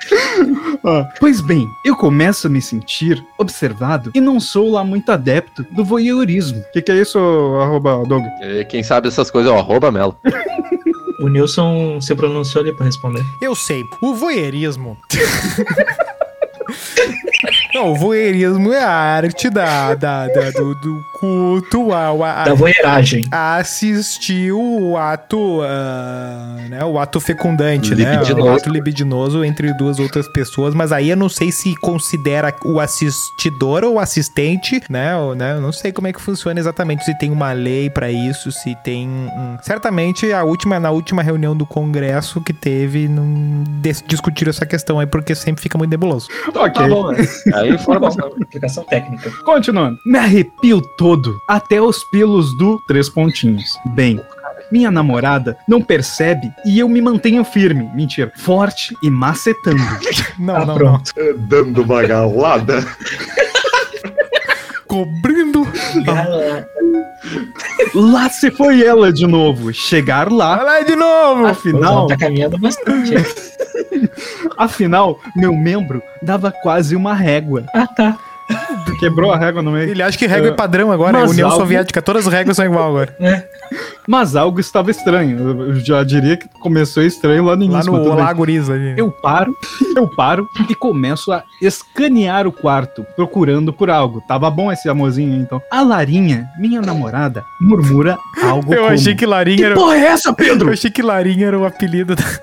Pois 1.19 1.41
bem, 1.41 1.67
eu 1.83 1.95
começo 1.95 2.47
a 2.47 2.49
me 2.49 2.61
sentir 2.61 3.23
observado 3.37 4.11
e 4.13 4.21
não 4.21 4.39
sou 4.39 4.71
lá 4.71 4.83
muito 4.83 5.11
adepto 5.11 5.65
do 5.71 5.83
voyeurismo. 5.83 6.59
O 6.59 6.71
que, 6.71 6.81
que 6.81 6.91
é 6.91 7.01
isso, 7.01 7.19
arroba 7.61 8.03
Doug? 8.07 8.23
Quem 8.69 8.83
sabe 8.83 9.07
essas 9.07 9.29
coisas 9.29 9.51
é 9.51 9.55
o 9.55 9.59
arroba 9.59 9.91
Melo. 9.91 10.17
O 11.19 11.29
Nilson 11.29 11.99
se 11.99 12.13
pronunciou 12.13 12.63
ali 12.63 12.71
pra 12.75 12.85
responder. 12.85 13.23
Eu 13.41 13.55
sei. 13.55 13.81
O 14.03 14.13
voyeurismo. 14.13 14.95
Não, 17.77 17.91
o 17.91 17.95
voyeurismo 17.95 18.73
é 18.73 18.83
a 18.83 18.89
arte 18.89 19.49
da, 19.51 19.93
da, 19.93 20.27
da- 20.27 20.49
do, 20.51 20.73
do 20.75 21.05
culto 21.19 21.91
ao 21.93 22.23
a, 22.23 22.43
Da 22.45 22.53
voeiragem. 22.55 23.27
a 23.31 23.57
assistir 23.57 24.51
o 24.51 24.97
ato, 24.97 25.61
ah, 25.63 26.55
né, 26.69 26.83
o 26.83 26.97
ato 26.99 27.19
fecundante, 27.19 27.93
né, 27.95 28.17
o 28.17 28.21
Libidinoso. 28.21 28.49
ato 28.51 28.69
libidinoso 28.69 29.43
entre 29.45 29.73
duas 29.73 29.99
outras 29.99 30.27
pessoas, 30.27 30.73
mas 30.73 30.91
aí 30.91 31.09
eu 31.11 31.17
não 31.17 31.29
sei 31.29 31.51
se 31.51 31.75
considera 31.75 32.53
o 32.65 32.79
assistidor 32.79 33.83
ou 33.83 33.99
assistente, 33.99 34.81
né, 34.89 35.15
ou, 35.15 35.35
né, 35.35 35.53
eu 35.53 35.61
não 35.61 35.71
sei 35.71 35.91
como 35.91 36.07
é 36.07 36.13
que 36.13 36.21
funciona 36.21 36.59
exatamente, 36.59 37.03
se 37.05 37.15
tem 37.17 37.29
uma 37.31 37.51
lei 37.51 37.89
pra 37.91 38.09
isso, 38.11 38.51
se 38.51 38.75
tem, 38.83 39.07
um- 39.07 39.57
certamente 39.61 40.31
a 40.33 40.43
última, 40.43 40.79
na 40.79 40.89
última 40.89 41.21
reunião 41.21 41.55
do 41.55 41.65
congresso 41.65 42.41
que 42.41 42.53
teve, 42.53 43.07
não 43.07 43.63
discutiram 44.07 44.49
essa 44.49 44.65
questão 44.65 44.99
aí, 44.99 45.05
porque 45.05 45.35
sempre 45.35 45.61
fica 45.61 45.77
muito 45.77 45.91
nebuloso. 45.91 46.27
Ok. 46.47 46.71
Tá 46.73 46.87
bom, 46.87 47.11
né? 47.11 47.17
Aí 47.69 47.75
informação. 47.75 48.27
Aplicação 48.41 48.83
técnica. 48.83 49.31
Continuando. 49.43 49.99
Me 50.05 50.17
arrepio 50.17 50.81
todo, 50.97 51.39
até 51.47 51.81
os 51.81 52.03
pelos 52.05 52.55
do 52.57 52.81
três 52.87 53.09
pontinhos. 53.09 53.77
Bem, 53.87 54.21
minha 54.71 54.91
namorada 54.91 55.57
não 55.67 55.81
percebe 55.81 56.51
e 56.65 56.79
eu 56.79 56.89
me 56.89 57.01
mantenho 57.01 57.43
firme. 57.43 57.89
Mentira. 57.93 58.31
Forte 58.37 58.95
e 59.01 59.09
macetando. 59.09 59.77
Não, 60.39 60.55
Ah, 60.55 60.59
não, 60.59 60.65
não. 60.67 60.75
pronto. 60.75 61.11
Dando 61.49 61.81
uma 61.81 62.03
galada. 62.03 62.85
Cobrindo. 64.87 65.67
Lá 67.93 68.29
se 68.29 68.51
foi 68.51 68.83
ela 68.85 69.11
de 69.11 69.25
novo. 69.25 69.73
Chegar 69.73 70.31
lá. 70.31 70.57
Vai 70.57 70.65
lá 70.65 70.79
de 70.81 70.95
novo. 70.95 71.45
Afinal, 71.47 72.07
tá 72.07 72.17
caminhando 72.17 72.57
bastante. 72.57 73.13
afinal, 74.57 75.19
meu 75.35 75.55
membro 75.55 76.01
dava 76.21 76.51
quase 76.51 76.95
uma 76.95 77.13
régua. 77.13 77.65
Ah, 77.73 77.87
tá. 77.87 78.17
Quebrou 78.99 79.31
a 79.31 79.37
régua 79.37 79.61
no 79.61 79.71
meio. 79.71 79.89
Ele 79.89 80.01
acha 80.01 80.17
que 80.17 80.25
régua 80.27 80.49
é 80.49 80.51
padrão 80.51 80.91
agora, 80.91 81.19
é 81.19 81.23
União 81.25 81.49
algo- 81.49 81.59
Soviética, 81.61 82.01
todas 82.01 82.25
as 82.27 82.33
regras 82.33 82.55
são 82.55 82.65
igual 82.65 82.89
agora. 82.89 83.15
Mas 84.07 84.35
algo 84.35 84.59
estava 84.59 84.89
estranho. 84.89 85.37
Eu 85.67 85.75
já 85.81 86.01
diria 86.03 86.37
que 86.37 86.47
começou 86.61 87.03
estranho 87.03 87.43
lá 87.43 87.55
no 87.55 87.65
Lá 87.67 87.73
início. 87.73 87.91
no 87.91 87.99
bem. 87.99 88.09
Olá 88.09 88.31
Guriza. 88.31 88.73
ali. 88.73 88.93
Eu 88.97 89.11
paro, 89.11 89.53
eu 89.95 90.07
paro 90.15 90.47
e 90.69 90.73
começo 90.73 91.31
a 91.31 91.43
escanear 91.61 92.47
o 92.47 92.51
quarto, 92.51 93.05
procurando 93.15 93.73
por 93.73 93.89
algo. 93.89 94.21
Tava 94.27 94.49
bom 94.49 94.71
esse 94.71 94.87
amorzinho, 94.87 95.35
então. 95.41 95.61
A 95.69 95.81
Larinha, 95.81 96.47
minha 96.57 96.81
namorada, 96.81 97.43
murmura 97.59 98.17
algo 98.41 98.73
Eu 98.73 98.83
como... 98.83 98.93
achei 98.93 99.13
que 99.13 99.25
Larinha 99.25 99.57
Que 99.57 99.63
era. 99.65 99.75
porra 99.75 99.95
é 99.97 100.05
essa, 100.05 100.29
Eu 100.29 100.35
Pedro? 100.35 100.71
achei 100.71 100.89
que 100.89 101.01
Larinha 101.01 101.47
era 101.47 101.59
o 101.59 101.65
apelido 101.65 102.15
da. 102.15 102.23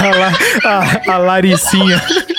A, 0.00 0.16
La... 0.16 0.32
a, 0.64 1.14
a 1.14 1.18
Laricinha. 1.18 2.00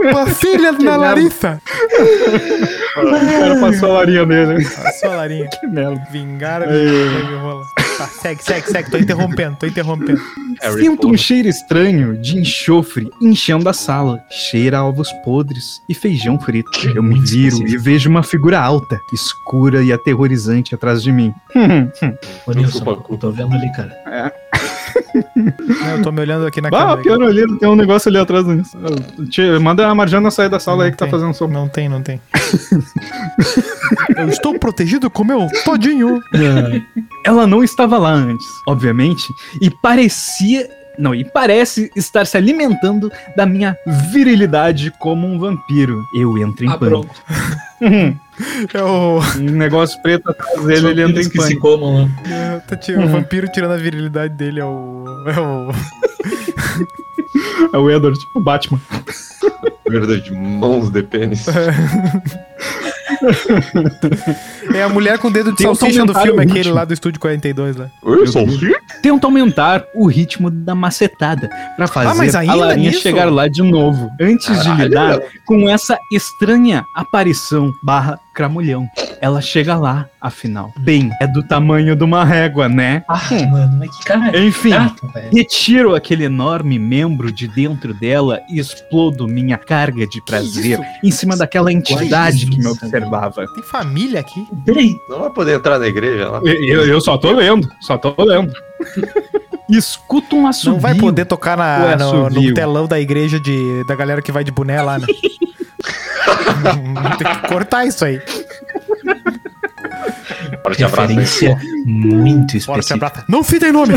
Uma 0.00 0.26
filha 0.26 0.72
da 0.72 0.96
Larissa. 0.96 1.60
O 2.96 3.10
cara 3.10 3.60
passou 3.60 3.90
a 3.90 3.94
Larinha 4.00 4.26
nele. 4.26 4.64
Passou 4.64 5.12
a 5.12 5.16
Larinha. 5.16 5.48
Que 5.48 5.66
merda. 5.66 6.02
Vingar 6.10 6.62
Ei. 6.62 7.08
me 7.08 7.36
rola. 7.38 7.64
Tá, 7.98 8.06
segue, 8.06 8.42
segue, 8.42 8.70
segue. 8.70 8.90
Tô 8.90 8.98
interrompendo, 8.98 9.56
tô 9.56 9.66
interrompendo. 9.66 10.20
Harry 10.60 10.82
Sinto 10.84 11.08
um 11.08 11.16
cheiro 11.16 11.48
estranho 11.48 12.16
de 12.20 12.38
enxofre 12.38 13.10
enchendo 13.20 13.68
a 13.68 13.72
sala. 13.72 14.20
Cheira 14.30 14.78
a 14.78 14.84
ovos 14.84 15.10
podres 15.24 15.80
e 15.88 15.94
feijão 15.94 16.38
frito. 16.38 16.70
Eu 16.94 17.02
me 17.02 17.18
viro 17.20 17.66
e 17.66 17.76
vejo 17.78 18.10
uma 18.10 18.22
figura 18.22 18.60
alta, 18.60 19.00
escura 19.12 19.82
e 19.82 19.92
aterrorizante 19.92 20.74
atrás 20.74 21.02
de 21.02 21.10
mim. 21.12 21.32
Ô, 22.46 22.52
Nilson, 22.52 23.04
eu 23.10 23.16
tô 23.18 23.30
vendo 23.30 23.54
ali, 23.54 23.72
cara. 23.72 24.32
Não, 25.34 25.96
eu 25.96 26.02
tô 26.02 26.12
me 26.12 26.20
olhando 26.20 26.46
aqui 26.46 26.60
na 26.60 26.68
Ah, 26.68 26.70
câmera. 26.70 26.96
pior 27.02 27.22
ali, 27.22 27.58
tem 27.58 27.68
um 27.68 27.74
negócio 27.76 28.08
ali 28.08 28.18
atrás. 28.18 28.44
Tio, 29.30 29.60
Manda 29.60 29.86
a 29.88 29.94
Marjana 29.94 30.30
sair 30.30 30.48
da 30.48 30.58
sala 30.60 30.84
aí 30.84 30.90
que 30.90 30.96
tá 30.96 31.06
tem. 31.06 31.10
fazendo 31.12 31.32
som. 31.34 31.46
Não 31.48 31.68
tem, 31.68 31.88
não 31.88 32.02
tem. 32.02 32.20
eu 34.16 34.28
estou 34.28 34.58
protegido 34.58 35.08
com 35.10 35.24
meu 35.24 35.48
todinho. 35.64 36.20
Ela 37.24 37.46
não 37.46 37.62
estava 37.64 37.98
lá 37.98 38.10
antes, 38.12 38.46
obviamente, 38.68 39.24
e 39.60 39.70
parecia. 39.70 40.49
Não, 40.98 41.14
e 41.14 41.24
parece 41.24 41.90
estar 41.96 42.26
se 42.26 42.36
alimentando 42.36 43.10
da 43.36 43.46
minha 43.46 43.74
virilidade 44.12 44.92
como 44.98 45.26
um 45.26 45.38
vampiro. 45.38 46.02
Eu 46.14 46.36
entro 46.36 46.64
em 46.66 46.68
Ah, 46.68 46.76
pânico. 46.76 47.06
pronto. 47.06 47.22
É 48.74 48.82
o, 48.82 49.18
um 49.38 49.50
negócio 49.52 50.00
preto 50.02 50.30
atrás 50.30 50.64
dele, 50.64 50.88
ele 50.88 51.02
entra 51.02 51.20
em 51.22 51.28
que 51.28 51.32
se 51.32 51.36
pânico. 51.38 51.60
comam 51.60 52.02
lá. 52.04 52.08
é, 52.30 52.58
tá 52.60 52.74
tirando- 52.76 53.04
o 53.04 53.08
vampiro 53.08 53.46
tirando 53.48 53.72
a 53.72 53.76
virilidade 53.76 54.32
dele. 54.34 54.60
É 54.60 54.64
o. 54.64 55.04
É 55.26 55.40
o. 55.40 55.70
É 57.72 57.78
o 57.78 57.88
Edward, 57.90 58.18
tipo 58.18 58.38
o 58.40 58.42
Batman. 58.42 58.80
Verdade, 59.88 60.32
mãos 60.32 60.90
de 60.90 61.02
pênis. 61.02 61.46
É 61.48 61.70
a 64.84 64.88
mulher 64.88 65.18
com 65.18 65.28
o 65.28 65.30
dedo 65.30 65.52
de 65.54 65.62
salsicha 65.62 66.04
do 66.04 66.14
filme, 66.14 66.42
aquele 66.42 66.70
lá 66.70 66.84
do 66.84 66.92
estúdio 66.94 67.20
42 67.20 67.76
lá. 67.76 67.88
Oi, 68.02 68.26
Salsicha? 68.26 68.76
Tento 69.02 69.24
aumentar 69.24 69.84
o 69.94 70.06
ritmo 70.06 70.50
da 70.50 70.74
macetada 70.74 71.48
pra 71.76 71.86
fazer 71.86 72.08
Ah, 72.08 72.14
mas 72.14 72.34
ainda 72.34 72.52
a 72.52 72.56
Larinha 72.56 72.90
nisso? 72.90 73.02
chegar 73.02 73.30
lá 73.30 73.48
de 73.48 73.62
novo, 73.62 74.10
antes 74.20 74.46
de 74.46 74.68
Caralho. 74.68 74.82
lidar 74.88 75.20
com 75.46 75.68
essa 75.68 75.98
estranha 76.12 76.84
aparição 76.96 77.70
barra 77.82 78.18
cramulhão. 78.40 78.88
Ela 79.20 79.42
chega 79.42 79.76
lá, 79.76 80.08
afinal. 80.18 80.72
Bem, 80.78 81.10
é 81.20 81.26
do 81.26 81.42
tamanho 81.42 81.94
de 81.94 82.02
uma 82.02 82.24
régua, 82.24 82.70
né? 82.70 83.04
Ah, 83.06 83.20
mano, 83.50 83.76
mas 83.78 83.94
que 83.98 84.04
cara 84.04 84.38
Enfim, 84.38 84.70
chato, 84.70 85.12
retiro 85.30 85.94
aquele 85.94 86.24
enorme 86.24 86.78
membro 86.78 87.30
de 87.30 87.46
dentro 87.46 87.92
dela 87.92 88.40
e 88.48 88.58
explodo 88.58 89.28
minha 89.28 89.58
carga 89.58 90.06
de 90.06 90.24
prazer 90.24 90.80
em 91.04 91.10
cima 91.10 91.36
daquela 91.36 91.70
entidade 91.70 92.46
que 92.46 92.56
me 92.56 92.64
isso, 92.64 92.70
observava. 92.70 93.44
Tem 93.54 93.62
família 93.64 94.20
aqui? 94.20 94.46
Peraí, 94.64 94.96
Não 95.06 95.20
vai 95.20 95.30
poder 95.30 95.56
entrar 95.56 95.78
na 95.78 95.86
igreja 95.86 96.30
lá. 96.30 96.40
Eu, 96.42 96.86
eu 96.86 97.00
só 97.00 97.18
tô 97.18 97.32
lendo, 97.32 97.70
só 97.82 97.98
tô 97.98 98.14
lendo. 98.24 98.50
Escuta 99.68 100.34
um 100.34 100.46
assobio. 100.46 100.72
Não 100.72 100.80
vai 100.80 100.94
poder 100.94 101.26
tocar 101.26 101.56
na, 101.56 101.94
no, 101.96 102.28
no 102.30 102.54
telão 102.54 102.88
da 102.88 102.98
igreja 102.98 103.38
de, 103.38 103.84
da 103.84 103.94
galera 103.94 104.20
que 104.20 104.32
vai 104.32 104.42
de 104.42 104.50
boné 104.50 104.80
lá, 104.82 104.98
né? 104.98 105.06
Tem 107.18 107.34
que 107.34 107.48
cortar 107.48 107.86
isso 107.86 108.04
aí. 108.04 108.20
Forte 110.62 110.84
abraço 110.84 111.08
referência 111.12 111.58
muito 111.84 112.60
Forte 112.60 112.80
específica. 112.80 113.06
abraço. 113.06 113.24
Não 113.28 113.42
citem 113.42 113.72
nome! 113.72 113.94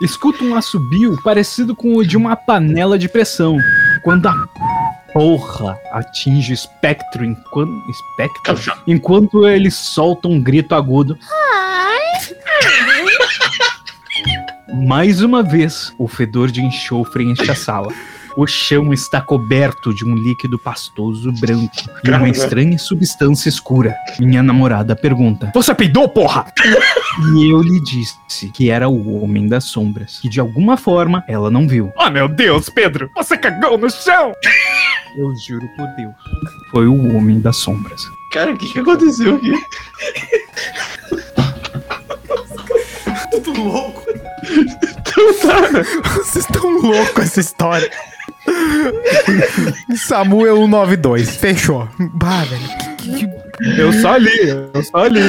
Escuta 0.00 0.44
um 0.44 0.54
assobio 0.54 1.16
parecido 1.22 1.74
com 1.74 1.96
o 1.96 2.06
de 2.06 2.16
uma 2.16 2.36
panela 2.36 2.98
de 2.98 3.08
pressão. 3.08 3.58
Quando 4.02 4.26
a 4.28 4.34
porra 5.12 5.76
atinge 5.92 6.52
o 6.52 6.54
espectro 6.54 7.24
enquanto. 7.24 7.72
Espectro? 7.90 8.74
Enquanto 8.86 9.46
ele 9.46 9.70
solta 9.70 10.28
um 10.28 10.40
grito 10.40 10.74
agudo. 10.74 11.18
Mais 14.84 15.22
uma 15.22 15.42
vez, 15.42 15.92
o 15.98 16.06
fedor 16.06 16.50
de 16.50 16.62
enxofre 16.62 17.24
enche 17.24 17.50
a 17.50 17.54
sala. 17.54 17.92
O 18.38 18.46
chão 18.46 18.92
está 18.92 19.20
coberto 19.20 19.92
de 19.92 20.04
um 20.04 20.14
líquido 20.14 20.60
pastoso 20.60 21.32
branco 21.32 21.72
e 22.04 22.08
uma 22.08 22.28
estranha 22.28 22.78
substância 22.78 23.48
escura. 23.48 23.96
Minha 24.20 24.44
namorada 24.44 24.94
pergunta: 24.94 25.50
Você 25.52 25.74
peidou, 25.74 26.08
porra? 26.08 26.46
E 27.34 27.50
eu 27.52 27.60
lhe 27.60 27.80
disse 27.80 28.48
que 28.54 28.70
era 28.70 28.88
o 28.88 29.20
Homem 29.20 29.48
das 29.48 29.64
Sombras, 29.64 30.20
que 30.20 30.28
de 30.28 30.38
alguma 30.38 30.76
forma 30.76 31.24
ela 31.26 31.50
não 31.50 31.66
viu. 31.66 31.92
Oh 31.96 32.08
meu 32.10 32.28
Deus, 32.28 32.68
Pedro, 32.68 33.10
você 33.16 33.36
cagou 33.36 33.76
no 33.76 33.90
chão! 33.90 34.32
Eu 35.16 35.34
juro 35.44 35.66
por 35.76 35.88
Deus. 35.96 36.14
Foi 36.70 36.86
o 36.86 37.16
Homem 37.16 37.40
das 37.40 37.56
Sombras. 37.56 38.00
Cara, 38.30 38.52
o 38.52 38.56
que, 38.56 38.72
que 38.72 38.78
aconteceu 38.78 39.34
aqui? 39.34 39.52
Tudo 43.32 43.64
louco. 43.64 44.04
Então 44.44 45.34
tá, 45.40 45.72
né? 45.72 45.82
Vocês 46.14 46.44
estão 46.44 46.70
loucos 46.70 47.10
com 47.10 47.20
essa 47.20 47.40
história. 47.40 47.90
Samuel 49.96 50.56
192. 50.56 51.36
Fechou. 51.36 51.88
Bah, 52.14 52.44
velho. 52.44 52.68
que- 52.98 53.26
que- 53.26 53.80
Eu 53.80 53.92
só 53.92 54.16
li, 54.16 54.48
eu 54.74 54.82
só 54.84 55.06
li. 55.06 55.20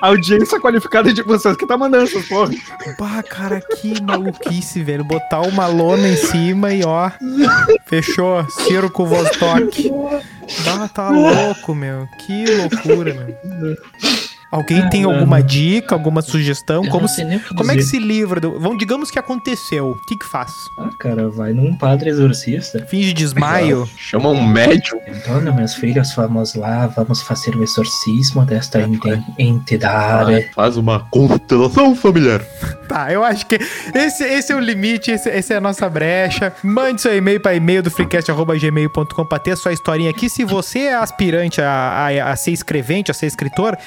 A 0.00 0.08
audiência 0.08 0.58
qualificada 0.60 1.12
de 1.12 1.22
vocês 1.22 1.56
que 1.56 1.66
tá 1.66 1.76
mandando 1.76 2.04
essas 2.04 2.24
porra. 2.26 2.50
Bah, 2.98 3.22
cara, 3.22 3.60
que 3.60 4.00
maluquice, 4.02 4.82
velho. 4.82 5.04
Botar 5.04 5.40
uma 5.42 5.66
lona 5.66 6.08
em 6.08 6.16
cima 6.16 6.72
e 6.72 6.84
ó. 6.84 7.10
Fechou. 7.86 8.44
Circo 8.50 9.06
Vostok. 9.06 9.90
Bah, 10.64 10.88
tá 10.88 11.08
louco, 11.10 11.74
meu. 11.74 12.06
Que 12.26 12.44
loucura, 12.46 13.14
meu. 13.14 13.76
Alguém 14.52 14.86
tem 14.90 15.04
alguma 15.04 15.42
dica, 15.42 15.94
alguma 15.94 16.20
sugestão? 16.20 16.84
Eu 16.84 16.90
Como, 16.90 17.08
se, 17.08 17.24
como 17.56 17.72
é 17.72 17.74
que 17.74 17.82
se 17.82 17.98
livra 17.98 18.38
do. 18.38 18.60
Vamos, 18.60 18.76
digamos 18.78 19.10
que 19.10 19.18
aconteceu. 19.18 19.92
O 19.92 20.06
que 20.06 20.14
que 20.14 20.26
faz? 20.26 20.52
Ah, 20.78 20.90
cara, 20.98 21.30
vai 21.30 21.54
num 21.54 21.74
padre 21.74 22.10
exorcista. 22.10 22.84
Finge 22.86 23.14
desmaio? 23.14 23.88
Chama 23.96 24.28
um 24.28 24.46
médium. 24.46 25.00
Então, 25.08 25.40
meus 25.54 25.74
filhos, 25.74 26.14
vamos 26.14 26.54
lá, 26.54 26.86
vamos 26.86 27.22
fazer 27.22 27.56
o 27.56 27.62
exorcismo 27.62 28.44
desta 28.44 28.82
ente- 28.82 29.24
entidade. 29.38 30.50
Faz 30.54 30.76
uma 30.76 31.00
constelação 31.10 31.96
familiar. 31.96 32.42
Tá, 32.88 33.10
eu 33.10 33.24
acho 33.24 33.46
que 33.46 33.58
esse, 33.94 34.22
esse 34.22 34.52
é 34.52 34.56
o 34.56 34.60
limite, 34.60 35.10
esse, 35.10 35.30
esse 35.30 35.54
é 35.54 35.56
a 35.56 35.60
nossa 35.62 35.88
brecha. 35.88 36.52
Mande 36.62 37.00
seu 37.00 37.16
e-mail 37.16 37.40
para 37.40 37.54
e-mail 37.54 37.82
do 37.82 37.90
freecast.gmail.com 37.90 39.24
pra 39.24 39.38
ter 39.38 39.52
a 39.52 39.56
sua 39.56 39.72
historinha 39.72 40.10
aqui. 40.10 40.28
Se 40.28 40.44
você 40.44 40.80
é 40.80 40.94
aspirante 40.94 41.60
a, 41.62 41.70
a, 41.70 42.32
a 42.32 42.36
ser 42.36 42.50
escrevente, 42.50 43.10
a 43.10 43.14
ser 43.14 43.26
escritor, 43.26 43.78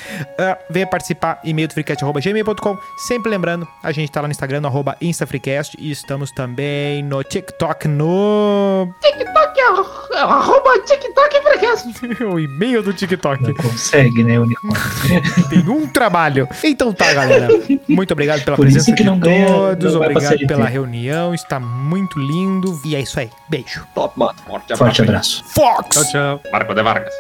venha 0.70 0.88
participar, 0.88 1.39
e-mail 1.44 1.68
do 1.68 1.74
freecast.gmail.com. 1.74 2.78
Sempre 2.98 3.30
lembrando, 3.32 3.68
a 3.84 3.91
gente 3.91 4.12
tá 4.12 4.22
lá 4.22 4.28
no 4.28 4.32
Instagram, 4.32 4.62
no 4.62 4.68
arroba 4.68 4.96
InstaFreecast, 5.02 5.76
e 5.80 5.91
estamos 5.91 6.32
também 6.32 7.04
no 7.04 7.24
TikTok, 7.24 7.88
no... 7.88 8.88
TikTok, 9.02 9.62
arro- 9.62 10.13
arroba 10.15 10.80
TikTok 10.80 11.41
Freecast. 11.41 11.86
o 12.26 12.39
e-mail 12.39 12.82
do 12.84 12.94
TikTok. 12.94 13.44
Não 13.44 13.54
consegue, 13.54 14.24
né, 14.24 14.39
unicórnio? 14.39 15.22
Tem 15.50 15.60
um 15.70 15.88
trabalho. 15.88 16.48
Então 16.63 16.91
tá, 16.94 17.13
galera. 17.13 17.48
Muito 17.88 18.12
obrigado 18.12 18.44
pela 18.44 18.56
Por 18.58 18.63
presença 18.63 18.91
que 18.91 18.98
de 18.98 19.04
não 19.04 19.20
ganha- 19.20 19.48
todos. 19.48 19.96
pra 19.96 20.06
Obrigado 20.08 20.48
pela 20.48 20.65
reunião. 20.65 21.34
Está 21.34 21.60
muito 21.60 22.18
lindo. 22.20 22.80
E 22.86 22.96
é 22.96 23.02
isso 23.02 23.20
aí. 23.20 23.30
Beijo. 23.50 23.86
Top, 23.94 24.18
mano. 24.18 24.34
Forte 24.48 24.74
abraço. 24.74 24.78
Forte 24.78 25.02
abraço. 25.02 25.44
Fox! 25.54 25.89
Tchau, 25.89 26.04
tchau. 26.12 26.52
Marco 26.52 26.74
de 26.74 26.82
Vargas. 26.82 27.13